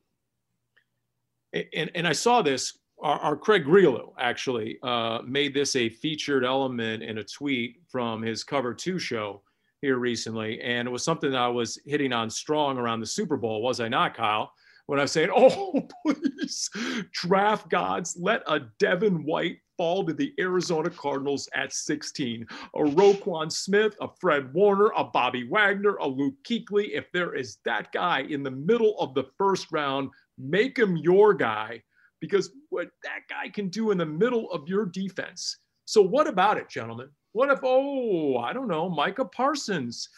[1.53, 2.77] And, and I saw this.
[3.01, 8.21] Our, our Craig Grialou actually uh, made this a featured element in a tweet from
[8.23, 9.43] his Cover Two show
[9.81, 13.37] here recently, and it was something that I was hitting on strong around the Super
[13.37, 14.51] Bowl, was I not, Kyle?
[14.87, 16.69] When I was saying, oh, please,
[17.11, 22.45] draft gods, let a Devin White fall to the Arizona Cardinals at 16.
[22.75, 26.89] A Roquan Smith, a Fred Warner, a Bobby Wagner, a Luke Kuechly.
[26.91, 31.33] If there is that guy in the middle of the first round, make him your
[31.33, 31.81] guy
[32.19, 35.57] because what that guy can do in the middle of your defense.
[35.85, 37.09] So, what about it, gentlemen?
[37.33, 40.09] What if, oh, I don't know, Micah Parsons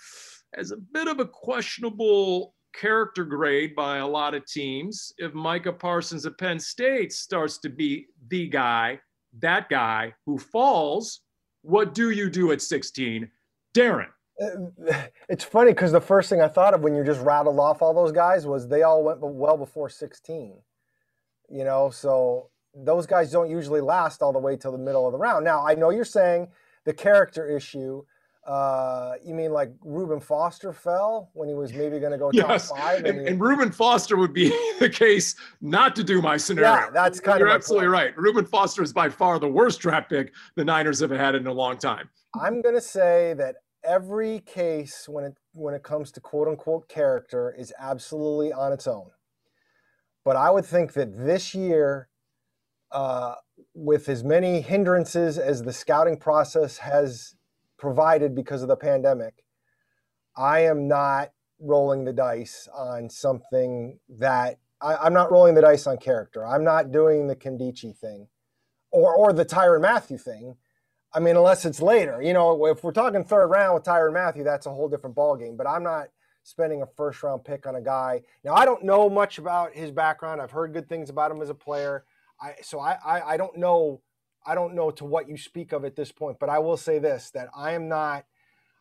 [0.55, 5.13] has a bit of a questionable character grade by a lot of teams.
[5.17, 8.99] If Micah Parsons of Penn State starts to be the guy,
[9.39, 11.21] that guy who falls,
[11.61, 13.29] what do you do at 16?
[13.75, 14.07] Darren.
[14.41, 14.93] Uh,
[15.29, 17.93] it's funny because the first thing I thought of when you just rattled off all
[17.93, 20.55] those guys was they all went well before 16.
[21.49, 25.11] You know, so those guys don't usually last all the way till the middle of
[25.11, 25.43] the round.
[25.43, 26.47] Now, I know you're saying
[26.85, 28.03] the character issue
[28.45, 32.69] uh, you mean like Reuben Foster fell when he was maybe going to go yes.
[32.69, 33.05] top five?
[33.05, 34.49] And, and, Reuben Foster would be
[34.79, 36.71] the case not to do my scenario.
[36.71, 37.55] Yeah, that's kind of You're of.
[37.55, 38.15] absolutely point.
[38.15, 38.17] right.
[38.17, 41.53] Reuben Foster is by far the worst draft pick the Niners have had in a
[41.53, 42.09] long time.
[42.41, 46.87] I'm going to say that every case when it when it comes to quote unquote
[46.87, 49.09] character is absolutely on its own.
[50.25, 52.09] But I would think that this year,
[52.91, 53.35] uh,
[53.73, 57.35] with as many hindrances as the scouting process has
[57.79, 59.43] provided because of the pandemic,
[60.35, 65.87] I am not rolling the dice on something that I, am not rolling the dice
[65.87, 66.45] on character.
[66.45, 68.27] I'm not doing the Kandichi thing
[68.91, 70.55] or or the Tyrann Mathieu thing.
[71.13, 72.21] I mean, unless it's later.
[72.21, 75.57] You know, if we're talking third round with Tyrann Mathieu, that's a whole different ballgame.
[75.57, 76.09] But I'm not
[76.43, 78.21] spending a first round pick on a guy.
[78.43, 80.41] Now I don't know much about his background.
[80.41, 82.05] I've heard good things about him as a player.
[82.41, 84.01] I so I, I, I don't know
[84.45, 86.99] I don't know to what you speak of at this point, but I will say
[86.99, 88.25] this that I am not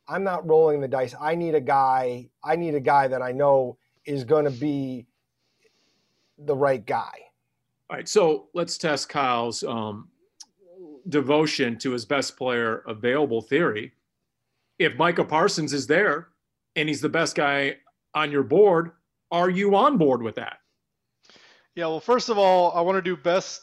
[0.09, 1.14] I'm not rolling the dice.
[1.21, 5.07] I need a guy, I need a guy that I know is going to be
[6.38, 7.12] the right guy.
[7.90, 10.09] All right, so let's test Kyle's um,
[11.09, 13.92] devotion to his best player available theory.
[14.79, 16.29] If Micah Parsons is there
[16.77, 17.77] and he's the best guy
[18.14, 18.92] on your board,
[19.31, 20.59] are you on board with that?
[21.75, 23.61] Yeah, well, first of all, I want to do best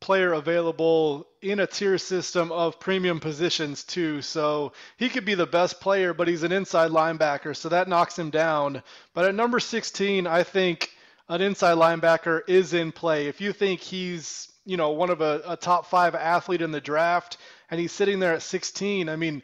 [0.00, 4.20] player available in a tier system of premium positions too.
[4.20, 8.18] So he could be the best player, but he's an inside linebacker, so that knocks
[8.18, 8.82] him down.
[9.14, 10.90] But at number 16, I think
[11.28, 13.28] an inside linebacker is in play.
[13.28, 16.80] If you think he's, you know, one of a, a top five athlete in the
[16.80, 17.38] draft
[17.70, 19.42] and he's sitting there at 16, I mean,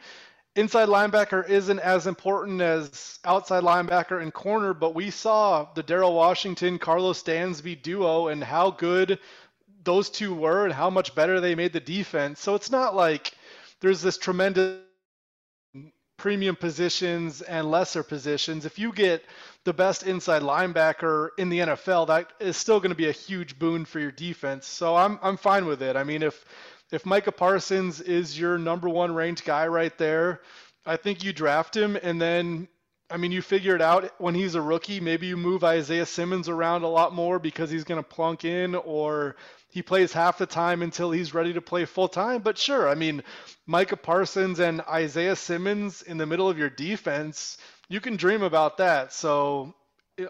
[0.55, 6.13] inside linebacker isn't as important as outside linebacker and corner, but we saw the Daryl
[6.13, 9.17] Washington, Carlos Dansby duo and how good
[9.87, 12.41] those two were and how much better they made the defense.
[12.41, 13.31] So it's not like
[13.79, 14.81] there's this tremendous
[16.17, 18.65] premium positions and lesser positions.
[18.65, 19.23] If you get
[19.63, 23.57] the best inside linebacker in the NFL, that is still going to be a huge
[23.57, 24.67] boon for your defense.
[24.67, 25.95] So I'm I'm fine with it.
[25.95, 26.43] I mean, if
[26.91, 30.41] if Micah Parsons is your number one ranked guy right there,
[30.85, 32.67] I think you draft him and then
[33.09, 34.99] I mean, you figure it out when he's a rookie.
[34.99, 38.75] Maybe you move Isaiah Simmons around a lot more because he's going to plunk in,
[38.75, 39.37] or
[39.69, 42.41] he plays half the time until he's ready to play full time.
[42.41, 43.23] But sure, I mean,
[43.65, 47.57] Micah Parsons and Isaiah Simmons in the middle of your defense,
[47.89, 49.13] you can dream about that.
[49.13, 49.73] So,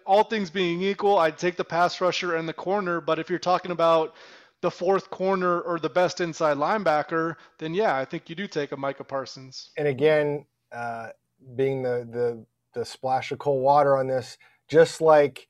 [0.05, 2.99] all things being equal, I'd take the pass rusher and the corner.
[2.99, 4.15] But if you're talking about
[4.61, 8.71] the fourth corner or the best inside linebacker, then yeah, I think you do take
[8.71, 9.69] a Micah Parsons.
[9.77, 11.09] And again, uh,
[11.55, 15.47] being the the the splash of cold water on this, just like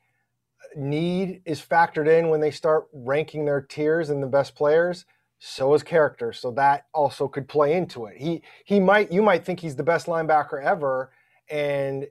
[0.76, 5.06] need is factored in when they start ranking their tiers and the best players
[5.40, 6.34] so is character.
[6.34, 8.18] So that also could play into it.
[8.18, 11.12] He he might you might think he's the best linebacker ever
[11.50, 12.08] and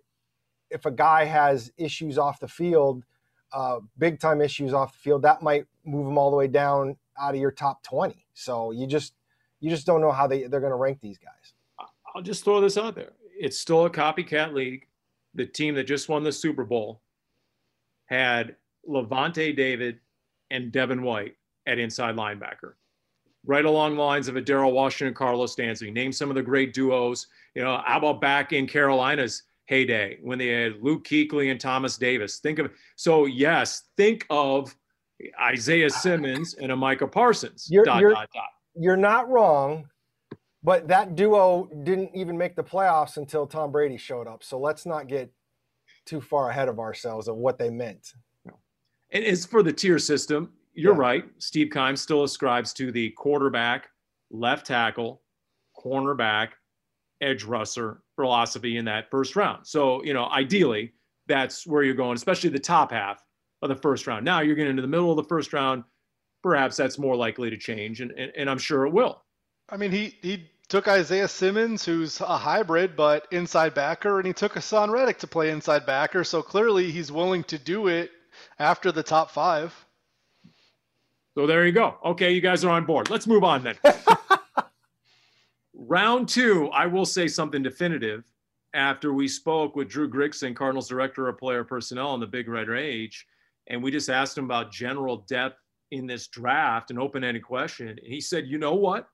[0.70, 3.04] if a guy has issues off the field
[3.52, 6.96] uh, big time issues off the field that might move him all the way down
[7.18, 9.14] out of your top 20 so you just
[9.60, 11.54] you just don't know how they, they're going to rank these guys.
[12.14, 13.12] I'll just throw this out there.
[13.38, 14.86] It's still a copycat league.
[15.34, 17.02] The team that just won the super bowl
[18.06, 18.56] had
[18.88, 19.98] Lavonte David
[20.50, 22.74] and Devin White at inside linebacker.
[23.44, 25.92] Right along the lines of a Daryl Washington, Carlos Dansby.
[25.92, 27.28] Name some of the great duos.
[27.54, 31.96] You know, how about back in Carolina's heyday when they had Luke Kuechly and Thomas
[31.96, 32.38] Davis?
[32.38, 34.74] Think of so yes, think of
[35.40, 37.68] Isaiah Simmons and a Micah Parsons.
[37.70, 38.48] You're, dot, you're, dot, dot.
[38.74, 39.88] you're not wrong,
[40.62, 44.42] but that duo didn't even make the playoffs until Tom Brady showed up.
[44.42, 45.30] So let's not get
[46.06, 48.14] too far ahead of ourselves of what they meant.
[49.10, 51.00] And as for the tier system, you're yeah.
[51.00, 51.24] right.
[51.38, 53.88] Steve Keim still ascribes to the quarterback,
[54.30, 55.22] left tackle,
[55.76, 56.50] cornerback,
[57.20, 59.66] edge rusher philosophy in that first round.
[59.66, 60.92] So, you know, ideally,
[61.28, 63.22] that's where you're going, especially the top half
[63.62, 64.24] of the first round.
[64.24, 65.84] Now you're getting into the middle of the first round.
[66.42, 69.22] Perhaps that's more likely to change, and, and, and I'm sure it will.
[69.68, 74.32] I mean, he he took Isaiah Simmons, who's a hybrid but inside backer, and he
[74.32, 76.24] took Haason Reddick to play inside backer.
[76.24, 78.10] So clearly he's willing to do it
[78.58, 79.74] after the top five.
[81.34, 81.96] So there you go.
[82.04, 83.10] Okay, you guys are on board.
[83.10, 83.76] Let's move on then.
[85.74, 88.24] Round two, I will say something definitive.
[88.74, 92.68] After we spoke with Drew Grigson, Cardinals Director of Player Personnel on the Big Red
[92.68, 93.26] Rage,
[93.68, 95.58] and we just asked him about general depth
[95.92, 97.88] in this draft, an open ended question.
[97.88, 99.08] And he said, you know what?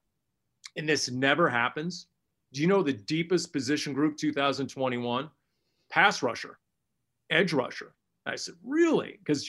[0.77, 2.07] And this never happens.
[2.53, 5.31] Do you know the deepest position group 2021?
[5.91, 6.59] Pass rusher,
[7.31, 7.95] edge rusher.
[8.27, 9.19] I said, really?
[9.19, 9.49] Because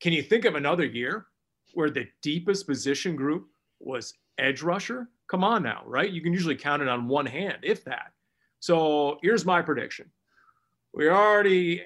[0.00, 1.26] can you think of another year
[1.74, 3.48] where the deepest position group
[3.80, 5.08] was edge rusher?
[5.28, 6.10] Come on now, right?
[6.10, 8.12] You can usually count it on one hand, if that.
[8.60, 10.10] So here's my prediction.
[10.94, 11.82] We already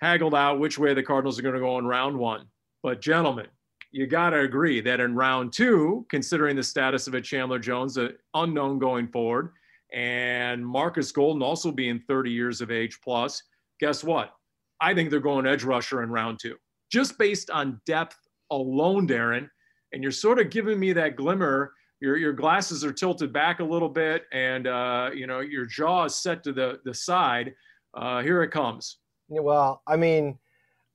[0.00, 2.46] haggled out which way the Cardinals are going to go in round one.
[2.82, 3.48] But, gentlemen,
[3.90, 7.96] you got to agree that in round two, considering the status of a Chandler Jones,
[7.96, 9.52] an unknown going forward,
[9.92, 13.42] and Marcus Golden also being 30 years of age plus,
[13.80, 14.34] guess what?
[14.80, 16.56] I think they're going edge rusher in round two,
[16.92, 18.18] just based on depth
[18.50, 19.48] alone, Darren.
[19.92, 21.72] And you're sort of giving me that glimmer.
[22.00, 26.04] Your, your glasses are tilted back a little bit, and uh, you know your jaw
[26.04, 27.54] is set to the the side.
[27.94, 28.98] Uh, here it comes.
[29.28, 30.38] Well, I mean,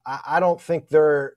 [0.06, 1.34] I, I don't think they're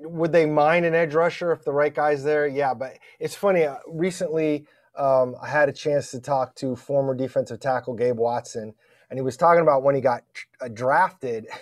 [0.00, 2.46] Would they mind an edge rusher if the right guy's there?
[2.46, 3.64] Yeah, but it's funny.
[3.64, 8.74] Uh, recently, um, I had a chance to talk to former defensive tackle Gabe Watson,
[9.10, 10.22] and he was talking about when he got
[10.60, 11.46] uh, drafted.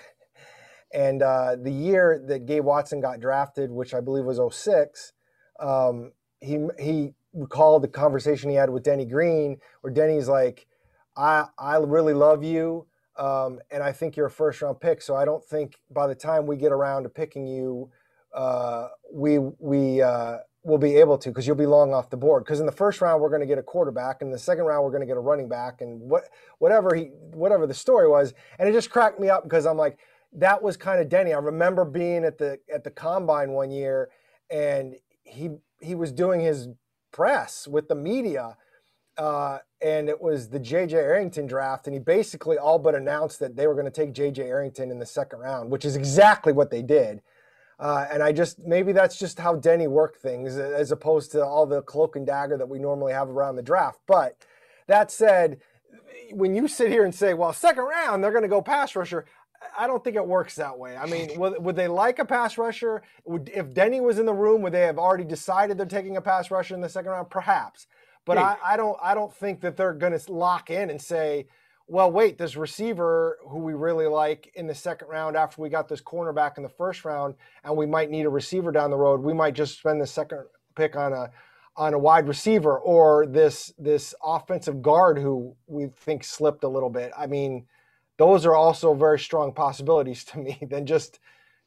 [0.95, 5.12] And uh, the year that Gabe Watson got drafted, which I believe was 06,
[5.59, 10.68] um, he he recalled the conversation he had with Denny Green, where Denny's like,
[11.16, 12.86] "I I really love you,
[13.16, 15.02] um, and I think you're a first round pick.
[15.02, 17.90] So I don't think by the time we get around to picking you,
[18.34, 22.44] uh, we we uh, will be able to because you'll be long off the board.
[22.44, 24.84] Because in the first round we're going to get a quarterback, and the second round
[24.84, 26.24] we're going to get a running back, and what
[26.58, 29.98] whatever he whatever the story was, and it just cracked me up because I'm like,
[30.32, 31.32] that was kind of Denny.
[31.32, 34.08] I remember being at the at the combine one year,
[34.50, 35.50] and he
[35.80, 36.68] he was doing his
[37.12, 38.56] press with the media.
[39.16, 43.54] Uh, and it was the JJ Arrington draft, and he basically all but announced that
[43.54, 46.70] they were going to take JJ Arrington in the second round, which is exactly what
[46.70, 47.22] they did.
[47.78, 51.66] Uh, and I just maybe that's just how Denny worked things, as opposed to all
[51.66, 53.98] the cloak and dagger that we normally have around the draft.
[54.06, 54.36] But
[54.86, 55.60] that said,
[56.32, 59.26] when you sit here and say, "Well, second round they're going to go pass rusher,"
[59.78, 60.96] I don't think it works that way.
[60.96, 63.02] I mean, would, would they like a pass rusher?
[63.24, 66.20] Would, if Denny was in the room, would they have already decided they're taking a
[66.20, 67.30] pass rusher in the second round?
[67.30, 67.86] Perhaps,
[68.25, 68.39] but.
[68.39, 68.99] I, I don't.
[69.03, 71.47] I don't think that they're going to lock in and say,
[71.87, 75.89] well, wait, this receiver who we really like in the second round after we got
[75.89, 79.20] this cornerback in the first round, and we might need a receiver down the road.
[79.20, 80.45] We might just spend the second
[80.77, 81.31] pick on a
[81.77, 86.91] on a wide receiver or this this offensive guard who we think slipped a little
[86.91, 87.12] bit.
[87.16, 87.66] I mean,
[88.16, 91.20] those are also very strong possibilities to me than just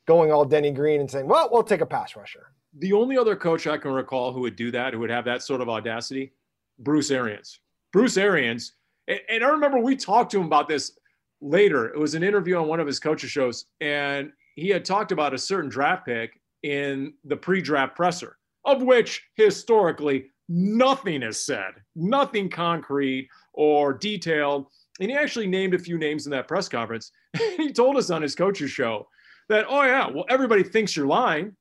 [0.08, 3.36] going all Denny Green and saying, "Well, we'll take a pass rusher." The only other
[3.36, 6.34] coach I can recall who would do that, who would have that sort of audacity,
[6.80, 7.60] Bruce Arians.
[7.92, 8.74] Bruce Arians
[9.08, 10.98] and, and I remember we talked to him about this
[11.42, 11.88] later.
[11.88, 15.34] It was an interview on one of his coaches' shows, and he had talked about
[15.34, 22.50] a certain draft pick in the pre-draft presser, of which historically nothing is said, nothing
[22.50, 24.68] concrete or detailed.
[25.00, 27.12] And he actually named a few names in that press conference.
[27.58, 29.08] he told us on his coach's show
[29.50, 31.56] that, oh, yeah, well, everybody thinks you're lying.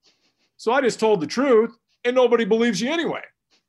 [0.56, 3.20] So I just told the truth and nobody believes you anyway.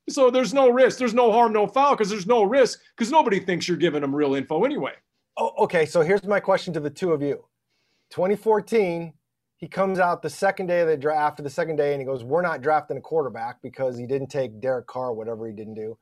[0.10, 0.97] So there's no risk.
[0.97, 4.16] There's no harm, no foul because there's no risk because nobody thinks you're giving them
[4.16, 4.93] real info anyway.
[5.38, 5.86] Oh, okay.
[5.86, 7.45] So here's my question to the two of you.
[8.12, 9.14] 2014,
[9.58, 12.05] he comes out the second day of the draft, after the second day, and he
[12.05, 15.74] goes, We're not drafting a quarterback because he didn't take Derek Carr, whatever he didn't
[15.74, 15.97] do.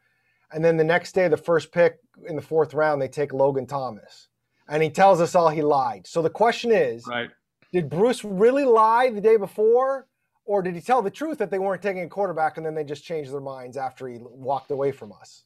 [0.51, 1.97] And then the next day, the first pick
[2.28, 4.28] in the fourth round, they take Logan Thomas.
[4.68, 6.08] And he tells us all he lied.
[6.08, 7.30] So the question is right.
[7.72, 10.08] did Bruce really lie the day before?
[10.46, 12.84] Or did he tell the truth that they weren't taking a quarterback and then they
[12.84, 15.43] just changed their minds after he walked away from us?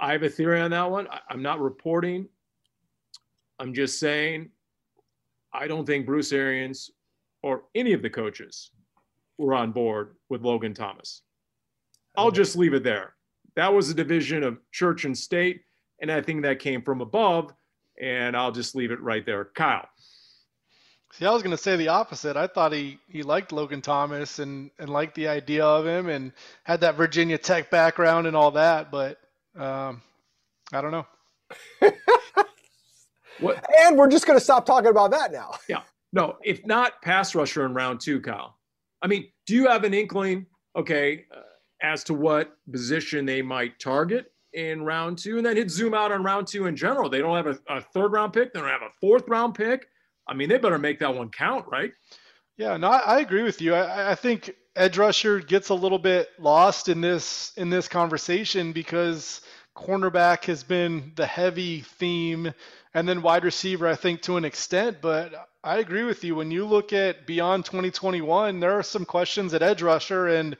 [0.00, 1.06] I have a theory on that one.
[1.28, 2.28] I'm not reporting.
[3.58, 4.50] I'm just saying
[5.52, 6.90] I don't think Bruce Arians
[7.42, 8.70] or any of the coaches
[9.36, 11.22] were on board with Logan Thomas.
[12.16, 13.14] I'll just leave it there.
[13.54, 15.62] That was a division of church and state,
[16.00, 17.52] and I think that came from above,
[18.00, 19.46] and I'll just leave it right there.
[19.54, 19.88] Kyle.
[21.12, 22.36] See, I was going to say the opposite.
[22.36, 26.32] I thought he, he liked Logan Thomas and, and liked the idea of him and
[26.64, 29.18] had that Virginia Tech background and all that, but
[29.56, 30.02] um,
[30.72, 31.06] I don't know.
[33.40, 33.64] what?
[33.80, 35.54] And we're just going to stop talking about that now.
[35.68, 35.82] Yeah.
[36.10, 38.56] No, if not pass rusher in round two, Kyle.
[39.02, 41.40] I mean, do you have an inkling, okay, uh,
[41.82, 45.36] as to what position they might target in round two?
[45.36, 47.10] And then hit zoom out on round two in general.
[47.10, 49.88] They don't have a, a third round pick, they don't have a fourth round pick
[50.28, 51.92] I mean, they better make that one count, right?
[52.56, 53.74] Yeah, no, I, I agree with you.
[53.74, 58.72] I, I, think edge rusher gets a little bit lost in this in this conversation
[58.72, 59.40] because
[59.76, 62.52] cornerback has been the heavy theme,
[62.94, 64.98] and then wide receiver, I think, to an extent.
[65.00, 66.34] But I agree with you.
[66.34, 70.56] When you look at beyond 2021, there are some questions at edge rusher, and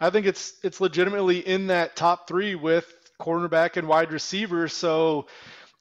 [0.00, 4.68] I think it's it's legitimately in that top three with cornerback and wide receiver.
[4.68, 5.26] So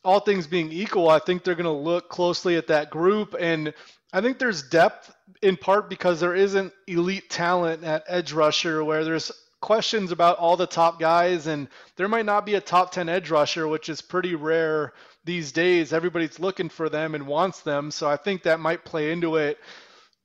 [0.04, 3.36] all things being equal, I think they're going to look closely at that group.
[3.39, 3.74] And
[4.14, 9.04] I think there's depth in part because there isn't elite talent at edge rusher where
[9.04, 9.32] there's
[9.62, 11.47] questions about all the top guys.
[11.47, 14.93] And there might not be a top 10 edge rusher, which is pretty rare
[15.24, 15.93] these days.
[15.93, 17.91] Everybody's looking for them and wants them.
[17.91, 19.60] So I think that might play into it.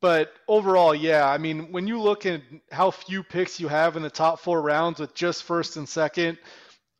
[0.00, 4.02] But overall, yeah, I mean, when you look at how few picks you have in
[4.02, 6.38] the top four rounds with just first and second,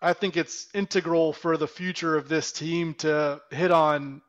[0.06, 4.22] I think it's integral for the future of this team to hit on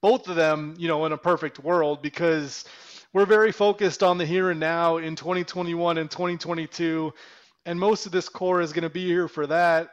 [0.00, 2.64] both of them, you know, in a perfect world because
[3.12, 7.12] we're very focused on the here and now in 2021 and 2022
[7.66, 9.90] and most of this core is going to be here for that.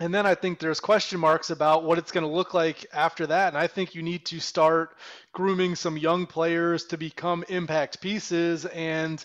[0.00, 3.28] And then I think there's question marks about what it's going to look like after
[3.28, 3.48] that.
[3.54, 4.96] And I think you need to start
[5.32, 9.24] grooming some young players to become impact pieces and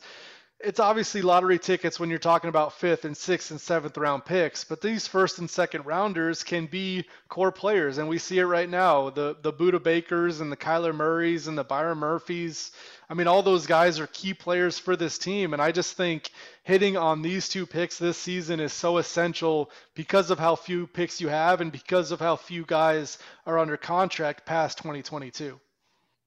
[0.64, 4.64] it's obviously lottery tickets when you're talking about fifth and sixth and seventh round picks,
[4.64, 8.70] but these first and second rounders can be core players, and we see it right
[8.70, 9.09] now.
[9.09, 12.72] The the Budda Bakers and the Kyler Murrays and the Byron Murphys.
[13.09, 16.30] I mean, all those guys are key players for this team, and I just think
[16.64, 21.20] hitting on these two picks this season is so essential because of how few picks
[21.20, 25.59] you have and because of how few guys are under contract past 2022.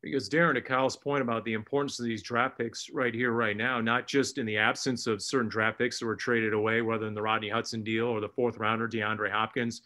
[0.04, 3.56] Because Darren, to Kyle's point about the importance of these draft picks right here, right
[3.56, 7.06] now, not just in the absence of certain draft picks that were traded away, whether
[7.06, 9.80] in the Rodney Hudson deal or the fourth rounder, DeAndre Hopkins,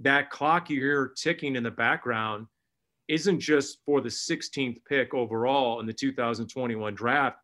[0.00, 2.48] that clock you hear ticking in the background
[3.06, 7.38] isn't just for the 16th pick overall in the 2021 draft.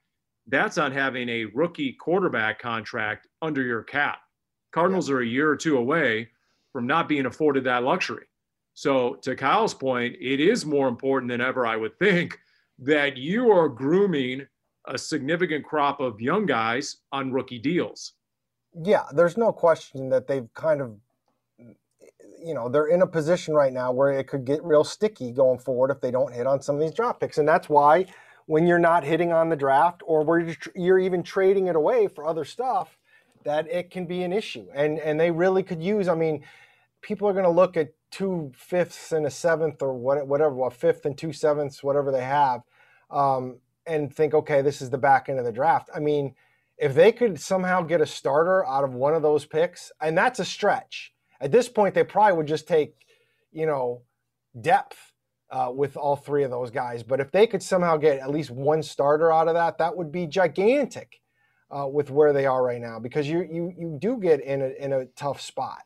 [0.48, 4.18] That's on having a rookie quarterback contract under your cap.
[4.72, 6.30] Cardinals are a year or two away
[6.72, 8.26] from not being afforded that luxury.
[8.80, 12.38] So, to Kyle's point, it is more important than ever, I would think,
[12.78, 14.46] that you are grooming
[14.86, 18.14] a significant crop of young guys on rookie deals.
[18.82, 20.96] Yeah, there's no question that they've kind of,
[21.58, 25.58] you know, they're in a position right now where it could get real sticky going
[25.58, 27.36] forward if they don't hit on some of these draft picks.
[27.36, 28.06] And that's why
[28.46, 32.26] when you're not hitting on the draft or where you're even trading it away for
[32.26, 32.96] other stuff,
[33.44, 34.68] that it can be an issue.
[34.74, 36.42] And and they really could use, I mean,
[37.02, 40.70] people are going to look at two fifths and a seventh or what, whatever, a
[40.70, 42.62] fifth and two sevenths, whatever they have,
[43.10, 45.88] um, and think, okay, this is the back end of the draft.
[45.94, 46.34] I mean,
[46.78, 50.38] if they could somehow get a starter out of one of those picks, and that's
[50.38, 51.12] a stretch.
[51.40, 52.94] At this point, they probably would just take,
[53.52, 54.02] you know,
[54.60, 55.12] depth
[55.50, 57.02] uh, with all three of those guys.
[57.02, 60.12] But if they could somehow get at least one starter out of that, that would
[60.12, 61.20] be gigantic
[61.70, 64.68] uh, with where they are right now because you you you do get in a
[64.84, 65.82] in a tough spot.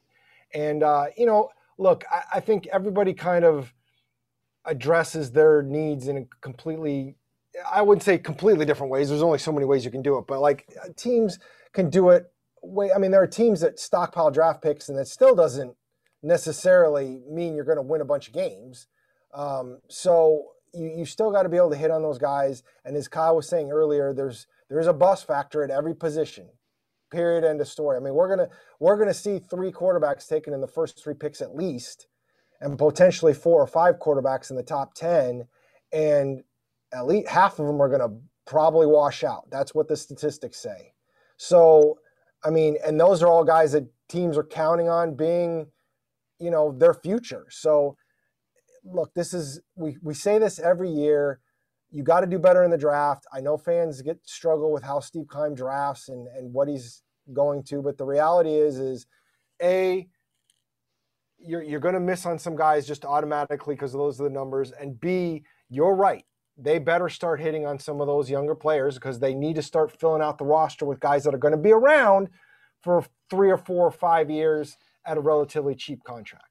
[0.53, 3.73] And uh, you know, look, I, I think everybody kind of
[4.65, 7.17] addresses their needs in a completely
[7.71, 9.09] I wouldn't say completely different ways.
[9.09, 11.39] There's only so many ways you can do it, but like uh, teams
[11.73, 12.31] can do it.
[12.63, 15.75] Way, I mean, there are teams that stockpile draft picks, and that still doesn't
[16.23, 18.87] necessarily mean you're going to win a bunch of games.
[19.35, 22.63] Um, so you, you still got to be able to hit on those guys.
[22.85, 26.49] And as Kyle was saying earlier, there's there's a bus factor at every position.
[27.11, 27.45] Period.
[27.45, 27.97] End of story.
[27.97, 28.49] I mean, we're gonna
[28.81, 32.07] we're gonna see three quarterbacks taken in the first three picks at least,
[32.61, 35.47] and potentially four or five quarterbacks in the top ten,
[35.93, 36.43] and
[36.93, 39.49] at least half of them are gonna probably wash out.
[39.51, 40.95] That's what the statistics say.
[41.37, 41.99] So,
[42.45, 45.67] I mean, and those are all guys that teams are counting on being,
[46.39, 47.47] you know, their future.
[47.51, 47.97] So,
[48.85, 51.41] look, this is we we say this every year
[51.95, 53.25] you got to do better in the draft.
[53.33, 57.63] I know fans get struggle with how Steve Keim drafts and, and what he's going
[57.65, 59.07] to, but the reality is, is
[59.63, 60.09] A,
[61.39, 64.73] you're, you're going to miss on some guys just automatically because those are the numbers.
[64.73, 66.25] And B, you're right.
[66.59, 69.97] They better start hitting on some of those younger players because they need to start
[70.01, 72.29] filling out the roster with guys that are going to be around
[72.83, 74.77] for three or four or five years
[75.07, 76.49] at a relatively cheap contract.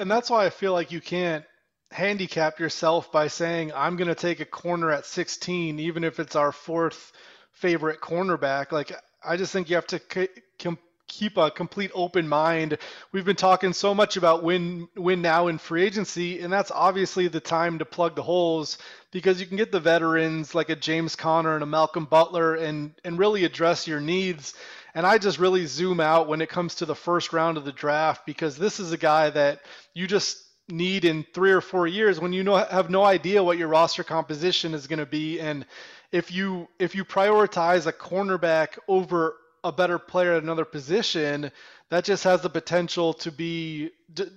[0.00, 1.44] And that's why I feel like you can't
[1.90, 6.36] handicap yourself by saying I'm going to take a corner at 16, even if it's
[6.36, 7.12] our fourth
[7.52, 8.72] favorite cornerback.
[8.72, 8.92] Like
[9.24, 10.28] I just think you have to
[10.58, 10.78] com-
[11.08, 12.78] keep a complete open mind.
[13.12, 17.28] We've been talking so much about win win now in free agency, and that's obviously
[17.28, 18.78] the time to plug the holes
[19.10, 22.92] because you can get the veterans like a James Conner and a Malcolm Butler and
[23.04, 24.54] and really address your needs.
[24.94, 27.72] And I just really zoom out when it comes to the first round of the
[27.72, 29.60] draft because this is a guy that
[29.94, 33.58] you just need in three or four years when you know have no idea what
[33.58, 35.40] your roster composition is going to be.
[35.40, 35.66] And
[36.12, 41.50] if you if you prioritize a cornerback over a better player at another position
[41.90, 43.90] that just has the potential to be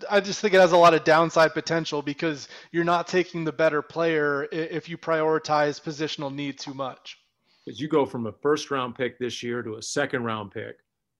[0.09, 3.51] i just think it has a lot of downside potential because you're not taking the
[3.51, 7.17] better player if you prioritize positional need too much.
[7.65, 10.77] Because you go from a first round pick this year to a second round pick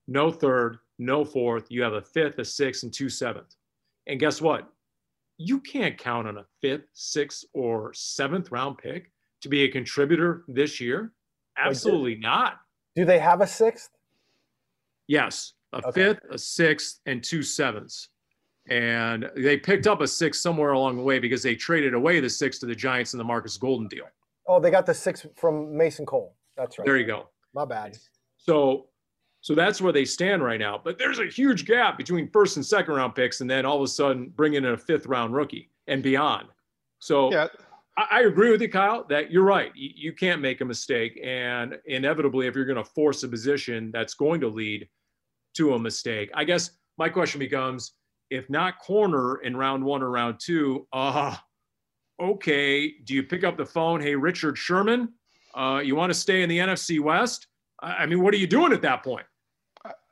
[0.08, 3.56] no third no fourth you have a fifth a sixth and two seventh.
[4.08, 4.73] And guess what
[5.44, 10.44] you can't count on a fifth, sixth, or seventh round pick to be a contributor
[10.48, 11.12] this year.
[11.58, 12.60] Absolutely not.
[12.96, 13.90] Do they have a sixth?
[15.08, 15.92] Yes, a okay.
[15.92, 18.10] fifth, a sixth, and two sevenths.
[18.70, 22.30] And they picked up a sixth somewhere along the way because they traded away the
[22.30, 24.06] sixth to the Giants in the Marcus Golden deal.
[24.48, 26.36] Oh, they got the sixth from Mason Cole.
[26.56, 26.86] That's right.
[26.86, 27.30] There you go.
[27.54, 27.98] My bad.
[28.38, 28.88] So
[29.44, 30.80] so that's where they stand right now.
[30.82, 33.84] But there's a huge gap between first and second round picks, and then all of
[33.84, 36.48] a sudden bringing in a fifth round rookie and beyond.
[37.00, 37.48] So yeah.
[37.98, 39.74] I, I agree with you, Kyle, that you're right.
[39.76, 41.20] You, you can't make a mistake.
[41.22, 44.88] And inevitably, if you're going to force a position that's going to lead
[45.56, 47.92] to a mistake, I guess my question becomes
[48.30, 51.36] if not corner in round one or round two, uh,
[52.18, 54.00] okay, do you pick up the phone?
[54.00, 55.10] Hey, Richard Sherman,
[55.54, 57.48] uh, you want to stay in the NFC West?
[57.82, 59.26] I mean, what are you doing at that point?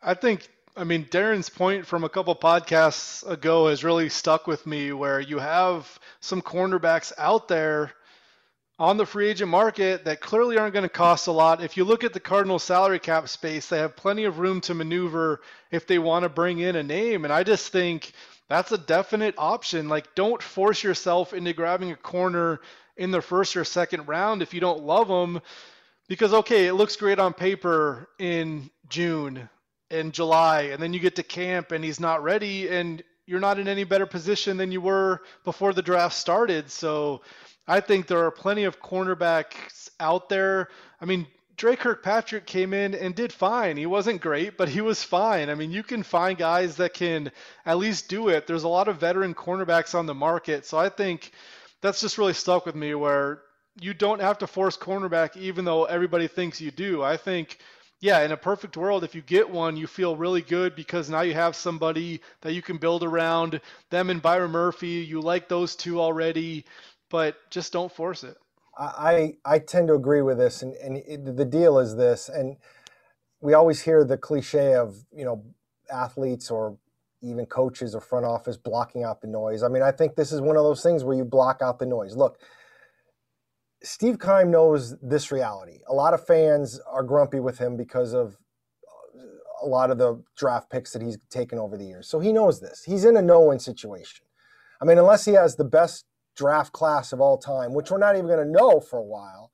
[0.03, 4.65] I think I mean Darren's point from a couple podcasts ago has really stuck with
[4.65, 7.91] me where you have some cornerbacks out there
[8.79, 11.63] on the free agent market that clearly aren't going to cost a lot.
[11.63, 14.73] If you look at the Cardinals salary cap space, they have plenty of room to
[14.73, 18.13] maneuver if they want to bring in a name and I just think
[18.49, 19.87] that's a definite option.
[19.87, 22.59] Like don't force yourself into grabbing a corner
[22.97, 25.43] in the first or second round if you don't love them.
[26.07, 29.47] Because, okay, it looks great on paper in June
[29.91, 33.59] and July, and then you get to camp and he's not ready, and you're not
[33.59, 36.71] in any better position than you were before the draft started.
[36.71, 37.21] So
[37.67, 40.69] I think there are plenty of cornerbacks out there.
[40.99, 43.77] I mean, Dre Kirkpatrick came in and did fine.
[43.77, 45.49] He wasn't great, but he was fine.
[45.49, 47.31] I mean, you can find guys that can
[47.65, 48.47] at least do it.
[48.47, 50.65] There's a lot of veteran cornerbacks on the market.
[50.65, 51.31] So I think
[51.81, 53.41] that's just really stuck with me where
[53.79, 57.03] you don't have to force cornerback even though everybody thinks you do.
[57.03, 57.59] I think
[58.01, 61.21] yeah, in a perfect world, if you get one, you feel really good because now
[61.21, 63.61] you have somebody that you can build around.
[63.91, 66.65] Them and Byron Murphy, you like those two already,
[67.09, 68.37] but just don't force it.
[68.77, 72.57] I I tend to agree with this, and and it, the deal is this, and
[73.41, 75.43] we always hear the cliche of you know
[75.93, 76.77] athletes or
[77.21, 79.63] even coaches or front office blocking out the noise.
[79.63, 81.85] I mean, I think this is one of those things where you block out the
[81.85, 82.15] noise.
[82.15, 82.39] Look,
[83.83, 85.79] Steve Keim knows this reality.
[85.87, 88.37] A lot of fans are grumpy with him because of
[89.61, 92.07] a lot of the draft picks that he's taken over the years.
[92.07, 92.83] So he knows this.
[92.83, 94.25] He's in a no-win situation.
[94.81, 96.05] I mean, unless he has the best
[96.35, 99.51] draft class of all time, which we're not even going to know for a while,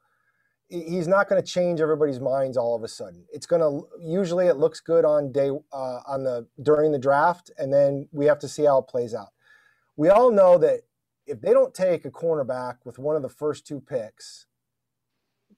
[0.69, 3.25] he's not going to change everybody's minds all of a sudden.
[3.31, 7.51] It's going to usually it looks good on day uh, on the during the draft,
[7.57, 9.29] and then we have to see how it plays out.
[9.95, 10.81] We all know that
[11.27, 14.45] if they don't take a cornerback with one of the first two picks,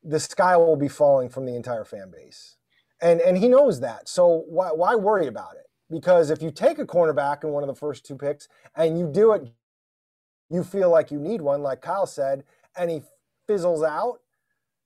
[0.04, 2.58] the sky will be falling from the entire fan base,
[3.02, 4.10] and and he knows that.
[4.10, 5.68] So why why worry about it?
[5.90, 9.08] Because if you take a cornerback in one of the first two picks and you
[9.08, 9.52] do it
[10.50, 12.44] you feel like you need one, like Kyle said,
[12.76, 13.02] and he
[13.48, 14.20] fizzles out,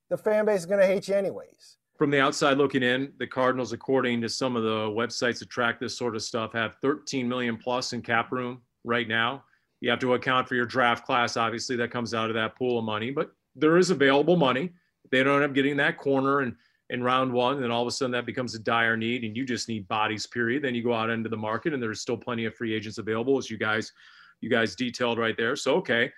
[0.09, 1.77] the fan base is going to hate you anyways.
[1.97, 5.79] From the outside looking in, the Cardinals, according to some of the websites that track
[5.79, 9.43] this sort of stuff, have 13 million plus in cap room right now.
[9.83, 11.35] You have to account for your draft class.
[11.35, 14.71] Obviously, that comes out of that pool of money, but there is available money.
[15.11, 16.55] They don't end up getting that corner and
[16.89, 19.45] in round one, then all of a sudden that becomes a dire need, and you
[19.45, 20.25] just need bodies.
[20.25, 20.63] Period.
[20.63, 23.37] Then you go out into the market, and there's still plenty of free agents available,
[23.37, 23.91] as you guys
[24.39, 25.57] you guys detailed right there.
[25.57, 26.09] So okay,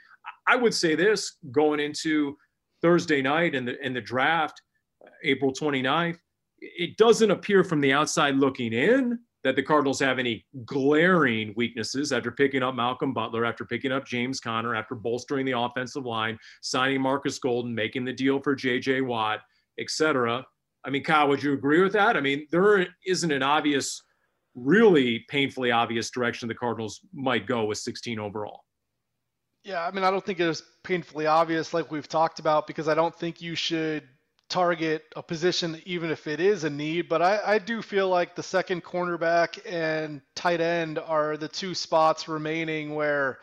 [0.47, 2.37] I would say this going into
[2.83, 4.61] Thursday night and the in the draft,
[5.23, 6.19] April 29th,
[6.59, 12.11] it doesn't appear from the outside looking in that the Cardinals have any glaring weaknesses
[12.11, 16.35] after picking up Malcolm Butler, after picking up James Conner, after bolstering the offensive line,
[16.63, 19.41] signing Marcus Golden, making the deal for JJ Watt,
[19.79, 20.43] etc.
[20.83, 22.17] I mean, Kyle, would you agree with that?
[22.17, 24.01] I mean, there isn't an obvious
[24.55, 28.61] really painfully obvious direction the Cardinals might go with 16 overall.
[29.63, 32.95] Yeah, I mean, I don't think it's painfully obvious like we've talked about because I
[32.95, 34.07] don't think you should
[34.49, 37.09] target a position even if it is a need.
[37.09, 41.73] But I, I do feel like the second cornerback and tight end are the two
[41.73, 43.39] spots remaining where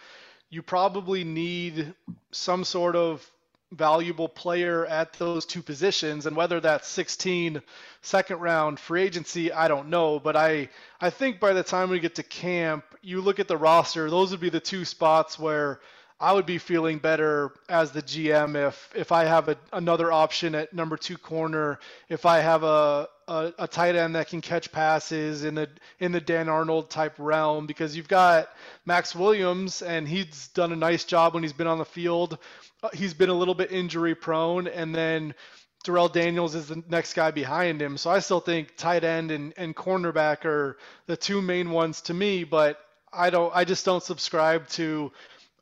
[0.51, 1.95] you probably need
[2.31, 3.29] some sort of
[3.73, 7.63] valuable player at those two positions and whether that's 16
[8.03, 10.69] second round free agency i don't know but i
[11.01, 14.31] i think by the time we get to camp you look at the roster those
[14.31, 15.81] would be the two spots where
[16.23, 20.55] i would be feeling better as the gm if if i have a, another option
[20.55, 24.73] at number two corner if i have a, a, a tight end that can catch
[24.73, 25.69] passes in the
[26.01, 28.49] in the dan arnold type realm because you've got
[28.87, 32.39] Maxx williams and he's done a nice job when he's been on the field
[32.83, 35.35] uh, he's been a little bit injury prone, and then
[35.85, 37.97] Darrell Daniels is the next guy behind him.
[37.97, 42.15] So I still think tight end and, and cornerback are the two main ones to
[42.15, 42.79] me, but
[43.13, 45.13] I don't I just don't subscribe to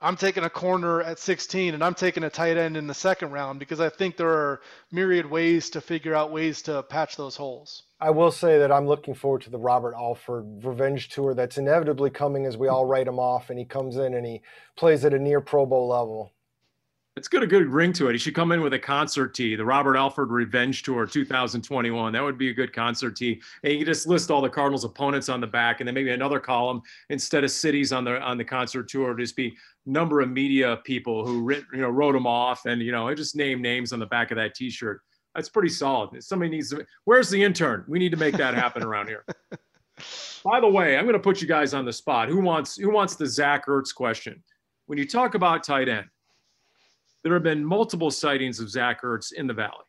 [0.02, 3.32] I'm taking a corner at 16 and I'm taking a tight end in the second
[3.32, 7.36] round because I think there are myriad ways to figure out ways to patch those
[7.36, 7.82] holes.
[8.00, 12.08] I will say that I'm looking forward to the Robert Alford revenge tour that's inevitably
[12.08, 14.40] coming as we all write him off and he comes in and he
[14.74, 16.32] plays at a near Pro Bowl level.
[17.16, 18.12] It's got a good ring to it.
[18.12, 22.12] He should come in with a concert tee, the Robert Alford Revenge Tour 2021.
[22.12, 23.42] That would be a good concert tee.
[23.64, 26.38] And you just list all the Cardinals' opponents on the back, and then maybe another
[26.38, 29.56] column instead of cities on the on the concert tour, just be
[29.86, 33.34] number of media people who writ, you know wrote them off, and you know just
[33.34, 35.00] name names on the back of that T-shirt.
[35.34, 36.22] That's pretty solid.
[36.22, 36.86] Somebody needs to.
[37.06, 37.84] Where's the intern?
[37.88, 39.24] We need to make that happen around here.
[40.44, 42.28] By the way, I'm going to put you guys on the spot.
[42.28, 44.44] Who wants who wants the Zach Ertz question?
[44.86, 46.06] When you talk about tight end
[47.22, 49.84] there have been multiple sightings of Zach Ertz in the valley,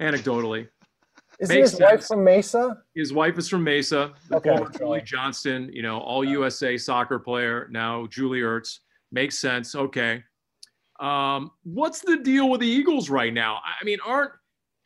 [0.00, 0.68] anecdotally.
[1.38, 1.80] Is his sense.
[1.80, 2.76] wife from Mesa?
[2.94, 4.12] His wife is from Mesa.
[4.30, 4.50] Okay.
[4.50, 8.80] former Julie Johnston, you know, all USA soccer player, now Julie Ertz.
[9.10, 9.74] Makes sense.
[9.74, 10.22] Okay.
[11.00, 13.56] Um, what's the deal with the Eagles right now?
[13.64, 14.32] I mean, aren't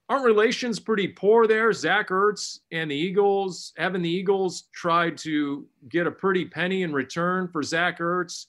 [0.09, 1.73] aren't relations pretty poor there?
[1.73, 6.93] Zach Ertz and the Eagles, haven't the Eagles tried to get a pretty penny in
[6.93, 8.47] return for Zach Ertz,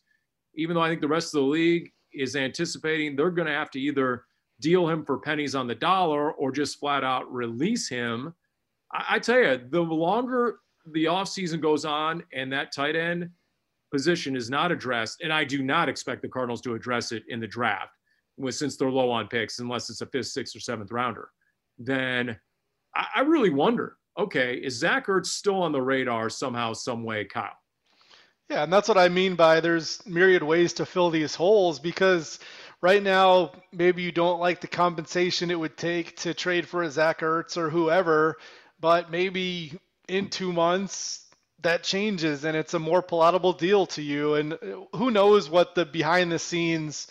[0.55, 3.71] even though I think the rest of the league is anticipating they're going to have
[3.71, 4.25] to either
[4.61, 8.33] deal him for pennies on the dollar or just flat out release him.
[8.93, 10.59] I, I tell you, the longer
[10.91, 13.29] the offseason goes on and that tight end
[13.91, 17.39] position is not addressed, and I do not expect the Cardinals to address it in
[17.39, 17.91] the draft
[18.49, 21.29] since they're low on picks, unless it's a fifth, sixth, or seventh rounder,
[21.77, 22.37] then
[22.95, 27.25] I, I really wonder okay, is Zach Ertz still on the radar somehow, some way,
[27.25, 27.51] Kyle?
[28.49, 32.39] Yeah, and that's what I mean by there's myriad ways to fill these holes because
[32.81, 36.91] right now maybe you don't like the compensation it would take to trade for a
[36.91, 38.37] Zach Ertz or whoever,
[38.79, 39.73] but maybe
[40.07, 41.25] in two months
[41.63, 44.35] that changes and it's a more palatable deal to you.
[44.35, 44.57] And uh,
[44.95, 47.07] who knows what the behind the scenes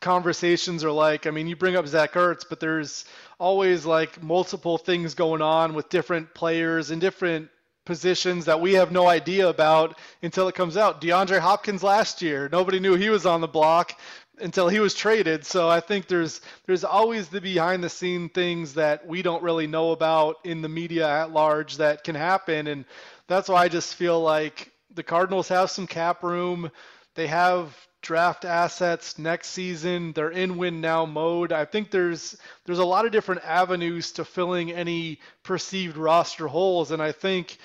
[0.00, 1.26] conversations are like.
[1.28, 3.04] I mean, you bring up Zach Ertz, but there's
[3.38, 7.50] always like multiple things going on with different players and different
[7.84, 11.00] positions that we have no idea about until it comes out.
[11.00, 13.98] DeAndre Hopkins last year, nobody knew he was on the block
[14.38, 15.44] until he was traded.
[15.44, 19.66] So I think there's there's always the behind the scene things that we don't really
[19.66, 22.84] know about in the media at large that can happen and
[23.28, 26.70] that's why I just feel like the Cardinals have some cap room.
[27.14, 30.12] They have draft assets next season.
[30.12, 31.52] They're in win now mode.
[31.52, 32.36] I think there's
[32.66, 37.58] there's a lot of different avenues to filling any perceived roster holes, and I think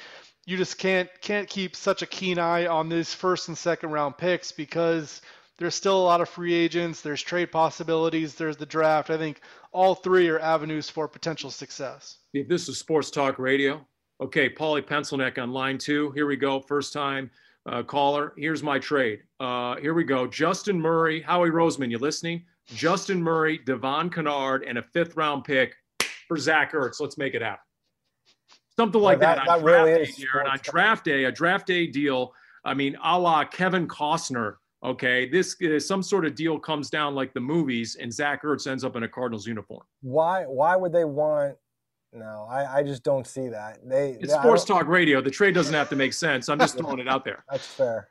[0.46, 4.18] you just can't can't keep such a keen eye on these first and second round
[4.18, 5.22] picks because
[5.58, 7.02] there's still a lot of free agents.
[7.02, 8.36] There's trade possibilities.
[8.36, 9.10] There's the draft.
[9.10, 12.20] I think all three are avenues for potential success.
[12.34, 13.86] This is Sports Talk Radio,
[14.22, 16.12] okay, Paulie Pencilneck on line two.
[16.12, 16.60] Here we go.
[16.60, 17.32] First time
[17.68, 18.34] uh, caller.
[18.38, 19.24] Here's my trade.
[19.40, 20.26] Uh, here we go.
[20.28, 22.44] Justin Murray, Howie Roseman, you listening?
[22.68, 25.76] Justin Murray, Devon Kennard, and a fifth round pick
[26.28, 27.00] for Zach Ertz.
[27.00, 27.60] Let's make it happen.
[28.78, 30.40] Something like that, that, on that draft really day here.
[30.40, 32.34] And on draft day, a draft day deal.
[32.64, 34.56] I mean, a la Kevin Costner.
[34.84, 38.68] Okay, this is some sort of deal comes down like the movies, and Zach Ertz
[38.68, 39.82] ends up in a Cardinals uniform.
[40.02, 40.44] Why?
[40.44, 41.56] Why would they want
[42.14, 43.80] no, I, I just don't see that.
[43.84, 45.22] They it's sports talk radio.
[45.22, 46.50] The trade doesn't have to make sense.
[46.50, 47.44] I'm just throwing it out there.
[47.52, 48.10] That's fair.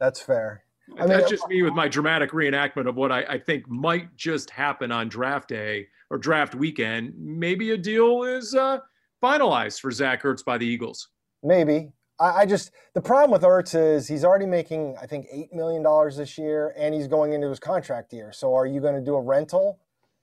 [0.00, 0.64] That's fair.
[0.98, 4.14] I mean, That's just me with my dramatic reenactment of what I, I think might
[4.16, 7.14] just happen on draft day or draft weekend.
[7.16, 8.78] Maybe a deal is uh,
[9.22, 11.08] finalized for Zach Ertz by the Eagles.
[11.42, 11.90] Maybe.
[12.20, 15.82] I, I just the problem with Ertz is he's already making I think eight million
[15.82, 18.32] dollars this year, and he's going into his contract year.
[18.32, 19.78] So are you going to do a rental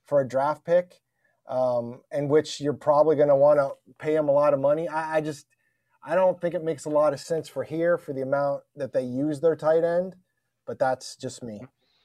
[0.06, 1.00] for a draft pick?
[1.48, 4.88] Um, in which you're probably going to want to pay him a lot of money.
[4.88, 5.46] I, I, just,
[6.04, 8.92] I don't think it makes a lot of sense for here for the amount that
[8.92, 10.16] they use their tight end,
[10.66, 11.60] but that's just me.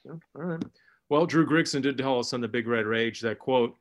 [0.08, 0.64] All right.
[1.08, 3.74] Well, Drew Grigson did tell us on the Big Red Rage that quote,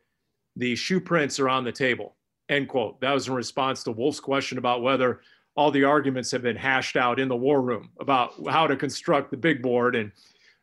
[0.55, 2.15] the shoe prints are on the table,
[2.49, 2.99] end quote.
[3.01, 5.21] That was in response to Wolf's question about whether
[5.55, 9.31] all the arguments have been hashed out in the war room about how to construct
[9.31, 9.95] the big board.
[9.95, 10.11] And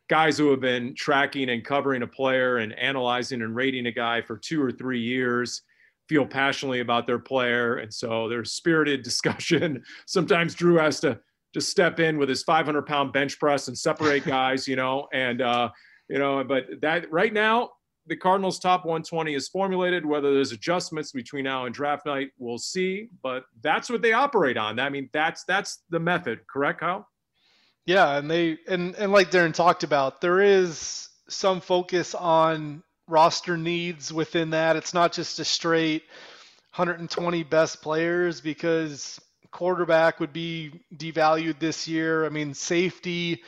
[0.07, 4.21] guys who have been tracking and covering a player and analyzing and rating a guy
[4.21, 5.61] for two or three years
[6.07, 7.77] feel passionately about their player.
[7.77, 9.83] And so there's spirited discussion.
[10.05, 11.19] Sometimes Drew has to
[11.53, 15.41] just step in with his 500 pound bench press and separate guys, you know, and,
[15.41, 15.69] uh,
[16.09, 17.71] you know, but that right now,
[18.07, 20.05] the Cardinals top 120 is formulated.
[20.05, 23.09] Whether there's adjustments between now and draft night, we'll see.
[23.23, 24.79] But that's what they operate on.
[24.79, 27.07] I mean, that's that's the method, correct, Kyle?
[27.85, 33.57] Yeah, and they and and like Darren talked about, there is some focus on roster
[33.57, 34.75] needs within that.
[34.75, 36.03] It's not just a straight
[36.75, 39.19] 120 best players because
[39.51, 42.25] quarterback would be devalued this year.
[42.25, 43.43] I mean, safety,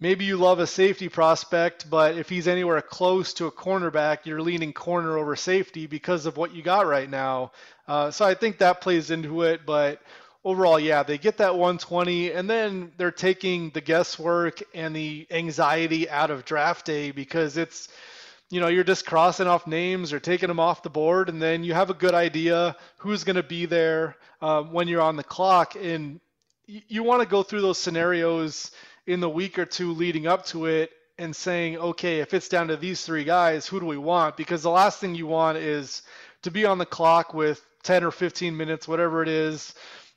[0.00, 4.40] maybe you love a safety prospect, but if he's anywhere close to a cornerback, you're
[4.40, 7.52] leaning corner over safety because of what you got right now.
[7.88, 10.00] Uh, so I think that plays into it, but
[10.44, 16.08] overall, yeah, they get that 120, and then they're taking the guesswork and the anxiety
[16.10, 17.88] out of draft day because it's,
[18.50, 21.64] you know, you're just crossing off names or taking them off the board, and then
[21.64, 25.24] you have a good idea who's going to be there uh, when you're on the
[25.24, 26.20] clock, and
[26.68, 28.72] y- you want to go through those scenarios
[29.06, 32.68] in the week or two leading up to it and saying, okay, if it's down
[32.68, 34.36] to these three guys, who do we want?
[34.36, 36.02] Because the last thing you want is
[36.42, 39.74] to be on the clock with 10 or 15 minutes, whatever it is,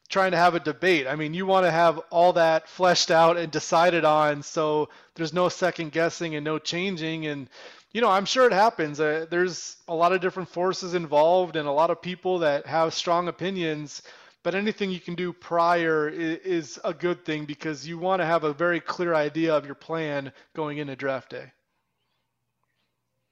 [0.09, 1.07] trying to have a debate.
[1.07, 5.33] I mean, you want to have all that fleshed out and decided on so there's
[5.33, 7.25] no second guessing and no changing.
[7.25, 7.49] And,
[7.91, 8.99] you know, I'm sure it happens.
[8.99, 12.93] Uh, there's a lot of different forces involved and a lot of people that have
[12.93, 14.03] strong opinions.
[14.43, 18.27] But anything you can do prior is, is a good thing because you want to
[18.27, 21.51] have a very clear idea of your plan going into draft day.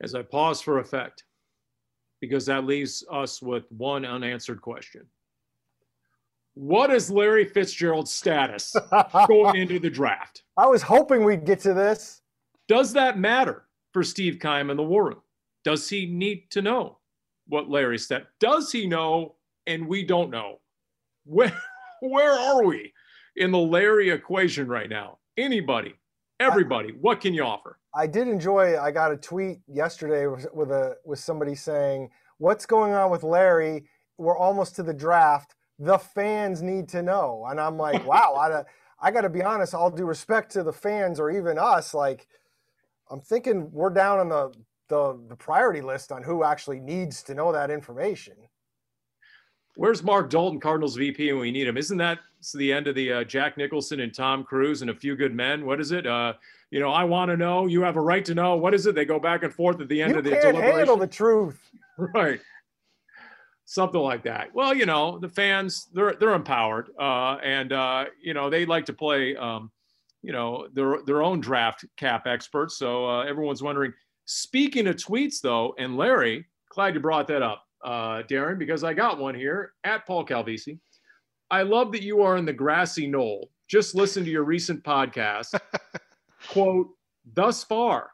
[0.01, 1.23] As I pause for effect,
[2.19, 5.05] because that leaves us with one unanswered question
[6.55, 8.75] what is Larry Fitzgerald's status
[9.27, 10.43] going into the draft?
[10.57, 12.21] I was hoping we'd get to this.
[12.67, 15.21] Does that matter for Steve Keim in the war room?
[15.63, 16.99] Does he need to know
[17.47, 18.27] what Larry said?
[18.39, 19.35] Does he know
[19.65, 20.59] and we don't know?
[21.25, 21.57] Where,
[22.01, 22.93] where are we
[23.35, 25.17] in the Larry equation right now?
[25.37, 25.95] Anybody,
[26.39, 27.79] everybody, what can you offer?
[27.95, 28.79] I did enjoy.
[28.79, 33.85] I got a tweet yesterday with a with somebody saying, "What's going on with Larry?
[34.17, 35.55] We're almost to the draft.
[35.79, 38.63] The fans need to know." And I'm like, "Wow, I,
[39.05, 39.73] I got to be honest.
[39.73, 42.27] All due respect to the fans or even us, like,
[43.09, 44.53] I'm thinking we're down on the
[44.89, 48.35] the, the priority list on who actually needs to know that information."
[49.75, 51.77] Where's Mark Dalton, Cardinals VP, when we need him?
[51.77, 52.19] Isn't that
[52.53, 55.65] the end of the uh, Jack Nicholson and Tom Cruise and a few good men?
[55.65, 56.05] What is it?
[56.05, 56.33] Uh,
[56.69, 57.65] you know, I want to know.
[57.65, 58.55] You have a right to know.
[58.55, 58.93] What is it?
[58.93, 60.77] They go back and forth at the end you of the can't deliberation.
[60.77, 61.59] handle the truth.
[61.97, 62.39] Right.
[63.65, 64.53] Something like that.
[64.53, 68.85] Well, you know, the fans they're they're empowered, uh, and uh, you know they like
[68.85, 69.71] to play, um,
[70.21, 72.77] you know, their their own draft cap experts.
[72.77, 73.93] So uh, everyone's wondering.
[74.25, 78.93] Speaking of tweets, though, and Larry, glad you brought that up uh, Darren, because I
[78.93, 80.79] got one here at Paul Calvisi.
[81.51, 83.49] I love that you are in the grassy knoll.
[83.69, 85.57] Just listen to your recent podcast.
[86.49, 86.87] Quote,
[87.33, 88.09] thus far.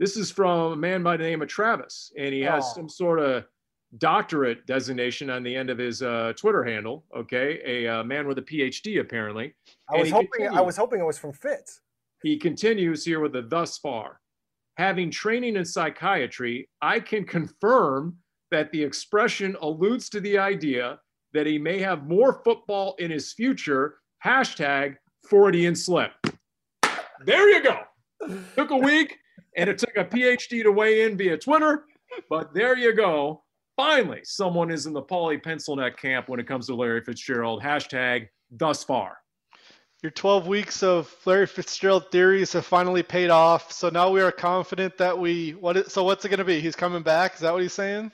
[0.00, 2.74] This is from a man by the name of Travis, and he has Oh.
[2.74, 3.44] some sort of
[3.98, 7.04] doctorate designation on the end of his uh, Twitter handle.
[7.16, 9.54] Okay, a uh, man with a PhD apparently.
[9.88, 10.48] I was hoping.
[10.48, 11.80] I was hoping it was from Fitz.
[12.22, 14.20] He continues here with a thus far.
[14.76, 18.16] Having training in psychiatry, I can confirm
[18.50, 20.98] that the expression alludes to the idea
[21.32, 23.98] that he may have more football in his future.
[24.24, 24.96] Hashtag
[25.28, 26.12] Forty Freudian slip.
[27.24, 27.80] There you go.
[28.56, 29.18] Took a week
[29.56, 31.84] and it took a PhD to weigh in via Twitter,
[32.28, 33.42] but there you go.
[33.76, 37.62] Finally, someone is in the Paulie pencil neck camp when it comes to Larry Fitzgerald.
[37.62, 39.18] Hashtag thus far.
[40.02, 43.72] Your 12 weeks of Larry Fitzgerald theories have finally paid off.
[43.72, 46.60] So now we are confident that we what is, so what's it going to be?
[46.60, 47.34] He's coming back.
[47.34, 48.12] Is that what he's saying?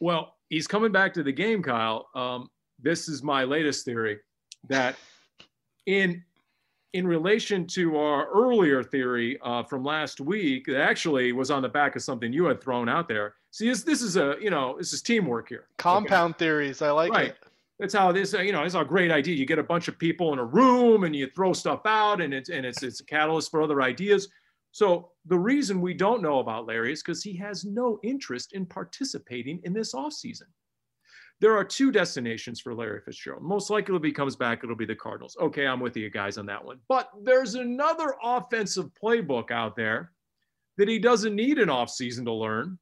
[0.00, 2.08] Well, he's coming back to the game, Kyle.
[2.14, 2.48] Um,
[2.82, 4.18] this is my latest theory
[4.68, 4.96] that
[5.86, 6.24] in
[6.92, 11.68] in relation to our earlier theory uh, from last week, that actually was on the
[11.68, 13.34] back of something you had thrown out there.
[13.50, 15.66] See, this, this is a you know this is teamwork here.
[15.78, 16.82] Compound theories.
[16.82, 17.28] I like Right.
[17.28, 17.36] it.
[17.78, 19.34] That's how this, you know, it's a great idea.
[19.34, 22.32] You get a bunch of people in a room and you throw stuff out, and
[22.34, 24.28] it's and it's it's a catalyst for other ideas.
[24.72, 28.66] So the reason we don't know about Larry is because he has no interest in
[28.66, 30.42] participating in this offseason.
[31.40, 33.42] There are two destinations for Larry Fitzgerald.
[33.42, 35.36] Most likely, if he comes back, it'll be the Cardinals.
[35.40, 36.78] Okay, I'm with you guys on that one.
[36.86, 40.12] But there's another offensive playbook out there
[40.76, 42.78] that he doesn't need an offseason to learn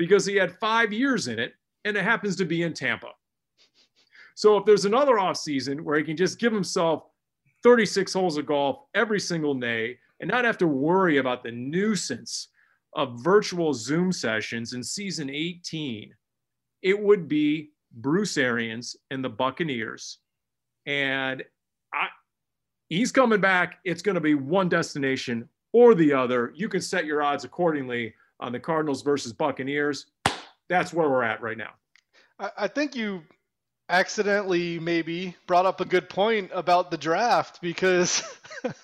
[0.00, 1.52] because he had five years in it,
[1.84, 3.10] and it happens to be in Tampa.
[4.34, 7.02] So if there's another offseason where he can just give himself
[7.62, 12.48] 36 holes of golf every single day and not have to worry about the nuisance
[12.94, 16.14] of virtual Zoom sessions in season 18,
[16.80, 20.16] it would be Bruce Arians and the Buccaneers.
[20.86, 21.44] And
[21.92, 22.06] I,
[22.88, 23.80] he's coming back.
[23.84, 26.54] It's going to be one destination or the other.
[26.56, 30.06] You can set your odds accordingly on the Cardinals versus Buccaneers.
[30.68, 31.70] That's where we're at right now.
[32.56, 33.22] I, think you
[33.90, 38.22] accidentally maybe brought up a good point about the draft because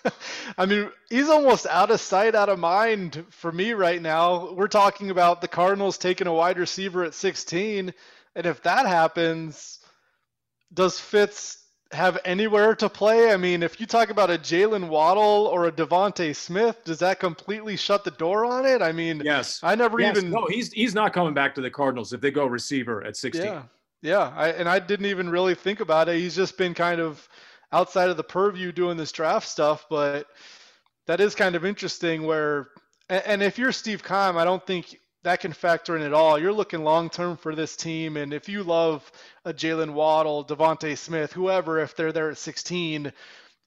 [0.59, 4.53] I mean he's almost out of sight, out of mind for me right now.
[4.53, 7.95] We're talking about the Cardinals taking a wide receiver at 16,
[8.35, 9.79] and if that happens,
[10.75, 11.66] does Fitz
[11.97, 13.33] have anywhere to play?
[13.33, 17.19] I mean, if you talk about a Jaylen Waddle or a DeVonta Smith, does that
[17.19, 18.83] completely shut the door on it?
[18.83, 19.61] I mean, Yes.
[19.63, 22.31] I never Yes, even no, he's he's not coming back to the Cardinals if they
[22.31, 23.45] go receiver at 16.
[23.45, 23.63] Yeah,
[24.03, 24.33] yeah.
[24.37, 26.17] I, and I didn't even really think about it.
[26.17, 27.29] He's just been kind of
[27.73, 30.27] outside of the purview doing this draft stuff, but
[31.07, 32.25] that is kind of interesting.
[32.25, 32.69] Where
[33.09, 36.39] and, and if you're Steve Keim, I don't think that can factor in at all.
[36.39, 39.11] You're looking long term for this team, and if you love
[39.45, 43.13] uh, a Jaylen Waddle, DeVonta Smith, whoever, if they're there at 16.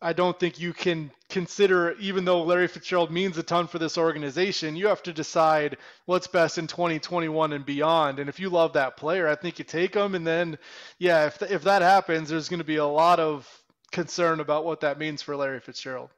[0.02, 3.98] I don't think you can consider, even though Larry Fitzgerald means a ton for this
[3.98, 8.20] organization, you have to decide what's best in 2021 and beyond.
[8.20, 10.16] And if you love that player, I think you take him.
[10.16, 10.58] And then,
[11.00, 13.46] yeah, if, if that happens, there's going to be a lot of
[13.92, 16.12] concern about what that means for Larry Fitzgerald.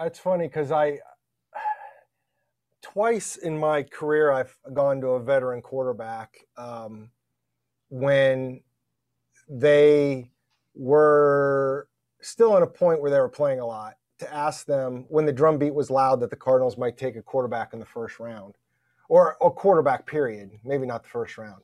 [0.00, 0.98] It's funny because I
[2.82, 7.10] twice in my career I've gone to a veteran quarterback um,
[7.88, 8.60] when
[9.48, 10.30] they
[10.74, 11.88] were
[12.20, 15.32] still in a point where they were playing a lot to ask them when the
[15.32, 18.54] drum beat was loud that the Cardinals might take a quarterback in the first round
[19.08, 21.62] or a quarterback period, maybe not the first round.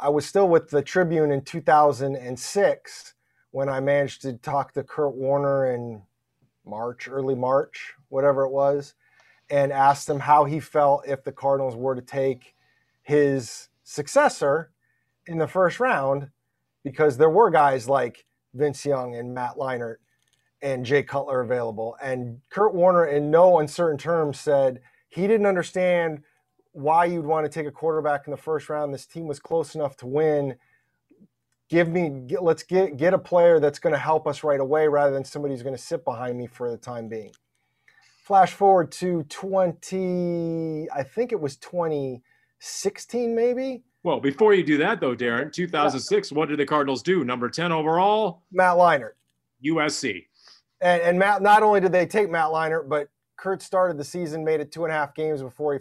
[0.00, 3.14] I was still with the Tribune in 2006
[3.50, 6.02] when I managed to talk to Kurt Warner in
[6.66, 8.94] March, early March, whatever it was.
[9.50, 12.54] And asked him how he felt if the Cardinals were to take
[13.02, 14.70] his successor
[15.26, 16.28] in the first round,
[16.82, 18.24] because there were guys like
[18.54, 19.96] Vince Young and Matt Leinart
[20.62, 21.96] and Jay Cutler available.
[22.02, 26.22] And Kurt Warner, in no uncertain terms, said he didn't understand
[26.72, 28.92] why you'd want to take a quarterback in the first round.
[28.92, 30.56] This team was close enough to win.
[31.68, 34.88] Give me, get, let's get get a player that's going to help us right away,
[34.88, 37.32] rather than somebody who's going to sit behind me for the time being.
[38.24, 43.82] Flash forward to 20, I think it was 2016, maybe.
[44.02, 47.22] Well, before you do that, though, Darren, 2006, what did the Cardinals do?
[47.22, 48.40] Number 10 overall?
[48.50, 49.12] Matt Leinart.
[49.62, 50.24] USC.
[50.80, 54.42] And, and Matt, not only did they take Matt Leinart, but Kurt started the season,
[54.42, 55.80] made it two and a half games before he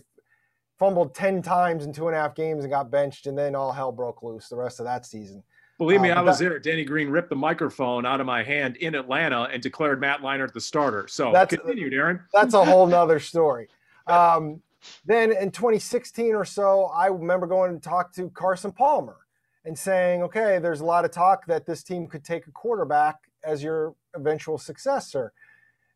[0.77, 3.71] fumbled 10 times in two and a half games and got benched, and then all
[3.71, 5.41] hell broke loose the rest of that season.
[5.83, 6.59] Believe me, um, I was that, there.
[6.59, 10.53] Denny Green ripped the microphone out of my hand in Atlanta and declared Matt Leinart
[10.53, 11.07] the starter.
[11.07, 12.21] So that's, continue, Darren.
[12.33, 13.67] That's a whole nother story.
[14.07, 14.61] Um,
[15.05, 19.17] then in 2016 or so, I remember going and talk to Carson Palmer
[19.65, 23.17] and saying, okay, there's a lot of talk that this team could take a quarterback
[23.43, 25.33] as your eventual successor.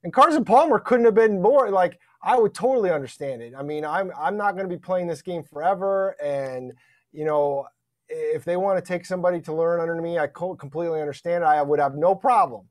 [0.04, 3.54] And Carson Palmer couldn't have been more like I would totally understand it.
[3.58, 6.74] I mean, I'm I'm not going to be playing this game forever, and
[7.12, 7.68] you know,
[8.10, 11.44] if they want to take somebody to learn under me, I completely understand.
[11.44, 12.68] I would have no problem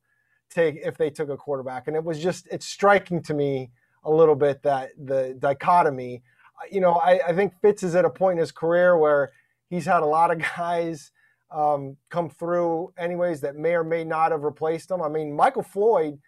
[0.51, 1.87] take if they took a quarterback.
[1.87, 3.71] And it was just it's striking to me
[4.05, 6.23] a little bit that the dichotomy.
[6.71, 9.33] You know, I, I think Fitz is at a point in his career where
[9.69, 11.11] he's had a lot of guys
[11.51, 15.03] um, come through, anyways, that may or may not have replaced him.
[15.03, 16.19] I mean, Michael Floyd.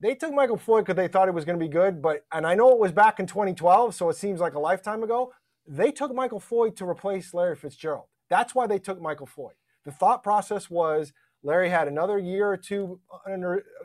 [0.00, 2.46] They took Michael Floyd because they thought he was going to be good, but and
[2.46, 5.32] I know it was back in 2012, so it seems like a lifetime ago.
[5.66, 8.06] They took Michael Floyd to replace Larry Fitzgerald.
[8.28, 9.54] That's why they took Michael Floyd.
[9.84, 11.12] The thought process was
[11.42, 13.00] Larry had another year or two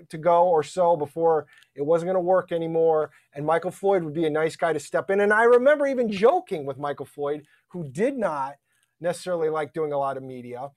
[0.10, 3.12] to go or so before it wasn't going to work anymore.
[3.34, 5.20] And Michael Floyd would be a nice guy to step in.
[5.20, 8.56] And I remember even joking with Michael Floyd, who did not
[9.02, 10.70] necessarily like doing a lot of media.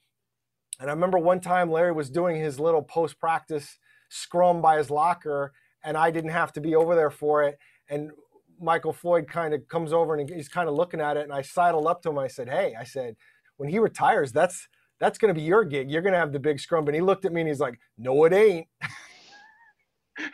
[0.80, 3.78] And I remember one time Larry was doing his little post practice
[4.08, 5.52] scrum by his locker,
[5.84, 7.58] and I didn't have to be over there for it.
[7.88, 8.10] And
[8.62, 11.24] Michael Floyd kind of comes over and he's kind of looking at it.
[11.24, 12.18] And I sidled up to him.
[12.18, 13.16] I said, Hey, I said,
[13.56, 14.68] when he retires, that's
[15.02, 15.90] that's going to be your gig.
[15.90, 16.86] You're going to have the big scrum.
[16.86, 18.68] And he looked at me and he's like, no, it ain't.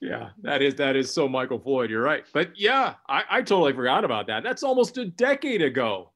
[0.00, 1.88] yeah, that is that is so Michael Floyd.
[1.88, 2.24] You're right.
[2.34, 4.42] But yeah, I, I totally forgot about that.
[4.42, 6.12] That's almost a decade ago.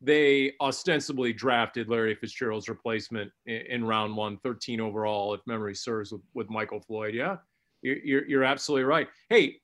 [0.00, 6.12] They ostensibly drafted Larry Fitzgerald's replacement in, in round one, 13 overall, if memory serves,
[6.12, 7.16] with, with Michael Floyd.
[7.16, 7.38] Yeah,
[7.82, 9.08] you're, you're, you're absolutely right.
[9.28, 9.60] Hey,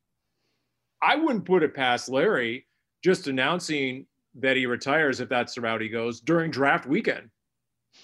[1.04, 2.64] I wouldn't put it past Larry
[3.02, 7.28] just announcing that he retires if that's the route he goes during draft weekend.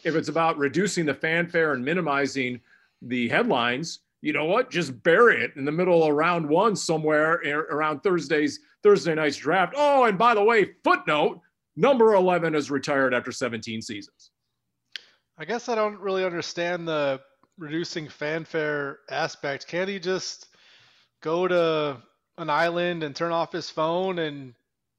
[0.05, 2.61] If it's about reducing the fanfare and minimizing
[3.01, 4.71] the headlines, you know what?
[4.71, 7.37] Just bury it in the middle of round one somewhere
[7.71, 9.73] around Thursday's Thursday night's draft.
[9.77, 11.41] Oh, and by the way, footnote:
[11.77, 14.31] number eleven is retired after 17 seasons.
[15.39, 17.21] I guess I don't really understand the
[17.57, 19.67] reducing fanfare aspect.
[19.67, 20.49] Can't he just
[21.23, 22.03] go to
[22.41, 24.55] an island and turn off his phone and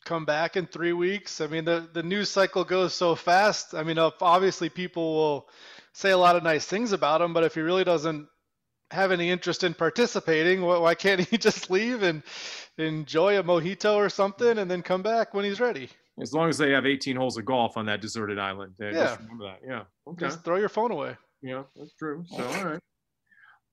[0.06, 1.42] come back in three weeks.
[1.42, 3.74] I mean, the, the news cycle goes so fast.
[3.74, 5.50] I mean, obviously people will
[5.94, 8.28] say a lot of nice things about him, but if he really doesn't
[8.92, 12.24] have any interest in participating, why can't he just leave and
[12.78, 15.90] enjoy a mojito or something and then come back when he's ready?
[16.22, 18.74] As long as they have 18 holes of golf on that deserted island.
[18.80, 18.92] Yeah.
[18.92, 19.60] Just remember that.
[19.66, 19.84] Yeah.
[20.08, 20.26] Okay.
[20.26, 21.16] Just throw your phone away.
[21.42, 22.24] Yeah, that's true.
[22.30, 22.80] So, all right.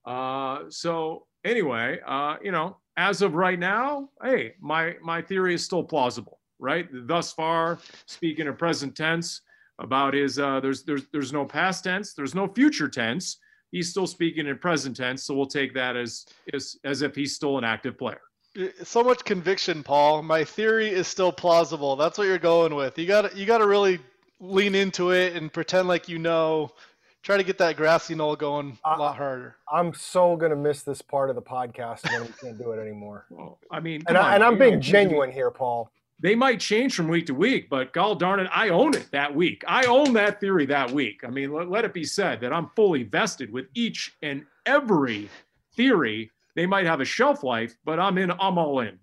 [0.05, 5.63] Uh, so anyway, uh, you know, as of right now, hey, my my theory is
[5.63, 6.85] still plausible, right?
[6.91, 9.41] Thus far, speaking of present tense
[9.79, 13.37] about his uh, there's there's there's no past tense, there's no future tense.
[13.71, 17.33] He's still speaking in present tense, so we'll take that as as as if he's
[17.33, 18.21] still an active player.
[18.83, 20.21] So much conviction, Paul.
[20.21, 21.95] My theory is still plausible.
[21.95, 22.99] That's what you're going with.
[22.99, 23.99] You got you got to really
[24.41, 26.71] lean into it and pretend like you know
[27.23, 29.55] try to get that grassy knoll going a lot harder.
[29.71, 33.25] I'm so gonna miss this part of the podcast when we can't do it anymore.
[33.39, 35.91] Well, I mean, and, I, am being genuine here, Paul.
[36.19, 39.33] They might change from week to week, but gall darn it, I own it that
[39.33, 39.63] week.
[39.65, 41.21] I own that theory that week.
[41.23, 45.29] I mean, let, let it be said that I'm fully vested with each and every
[45.75, 46.31] theory.
[46.55, 48.31] They might have a shelf life, but I'm in.
[48.31, 48.99] I'm all in.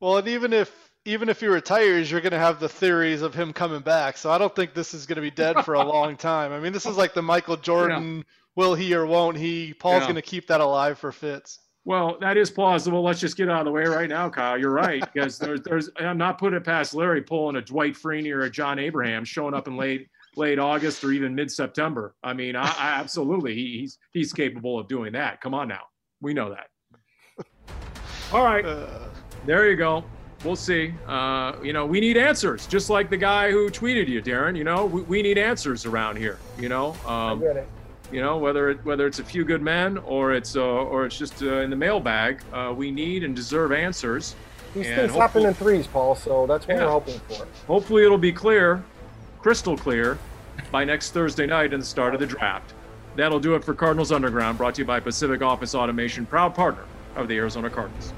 [0.00, 3.32] Well, and even if even if he retires, you're going to have the theories of
[3.32, 4.18] him coming back.
[4.18, 6.52] So I don't think this is going to be dead for a long time.
[6.52, 8.22] I mean, this is like the Michael Jordan, yeah.
[8.56, 9.72] will he or won't he?
[9.72, 10.06] Paul's yeah.
[10.06, 11.60] going to keep that alive for Fitz.
[11.84, 13.04] Well, that is plausible.
[13.04, 14.58] Let's just get out of the way right now, Kyle.
[14.58, 15.88] You're right because there's, there's.
[16.00, 19.54] I'm not putting it past Larry pulling a Dwight Freeney or a John Abraham showing
[19.54, 22.16] up in late late August or even mid September.
[22.24, 25.40] I mean, I, I absolutely he, he's he's capable of doing that.
[25.40, 25.82] Come on now,
[26.20, 26.66] we know that.
[28.32, 28.64] All right.
[28.66, 28.88] Uh,
[29.44, 30.02] There you go.
[30.44, 30.92] We'll see.
[31.06, 34.56] Uh, you know, we need answers, just like the guy who tweeted you, Darren.
[34.56, 36.38] You know, we, we need answers around here.
[36.58, 37.68] You know, I um, get it.
[38.12, 41.18] you know whether it, whether it's a few good men or it's uh, or it's
[41.18, 42.42] just uh, in the mailbag.
[42.52, 44.36] Uh, we need and deserve answers.
[44.74, 46.14] These and things happen in threes, Paul.
[46.14, 46.84] So that's what Yeah.
[46.84, 47.46] we're hoping for.
[47.66, 48.84] Hopefully, it'll be clear,
[49.40, 50.18] crystal clear,
[50.70, 52.74] by next Thursday night and the start of the draft.
[53.16, 56.84] That'll do it for Cardinals Underground, brought to you by Pacific Office Automation, proud partner
[57.16, 58.12] of the Arizona Cardinals.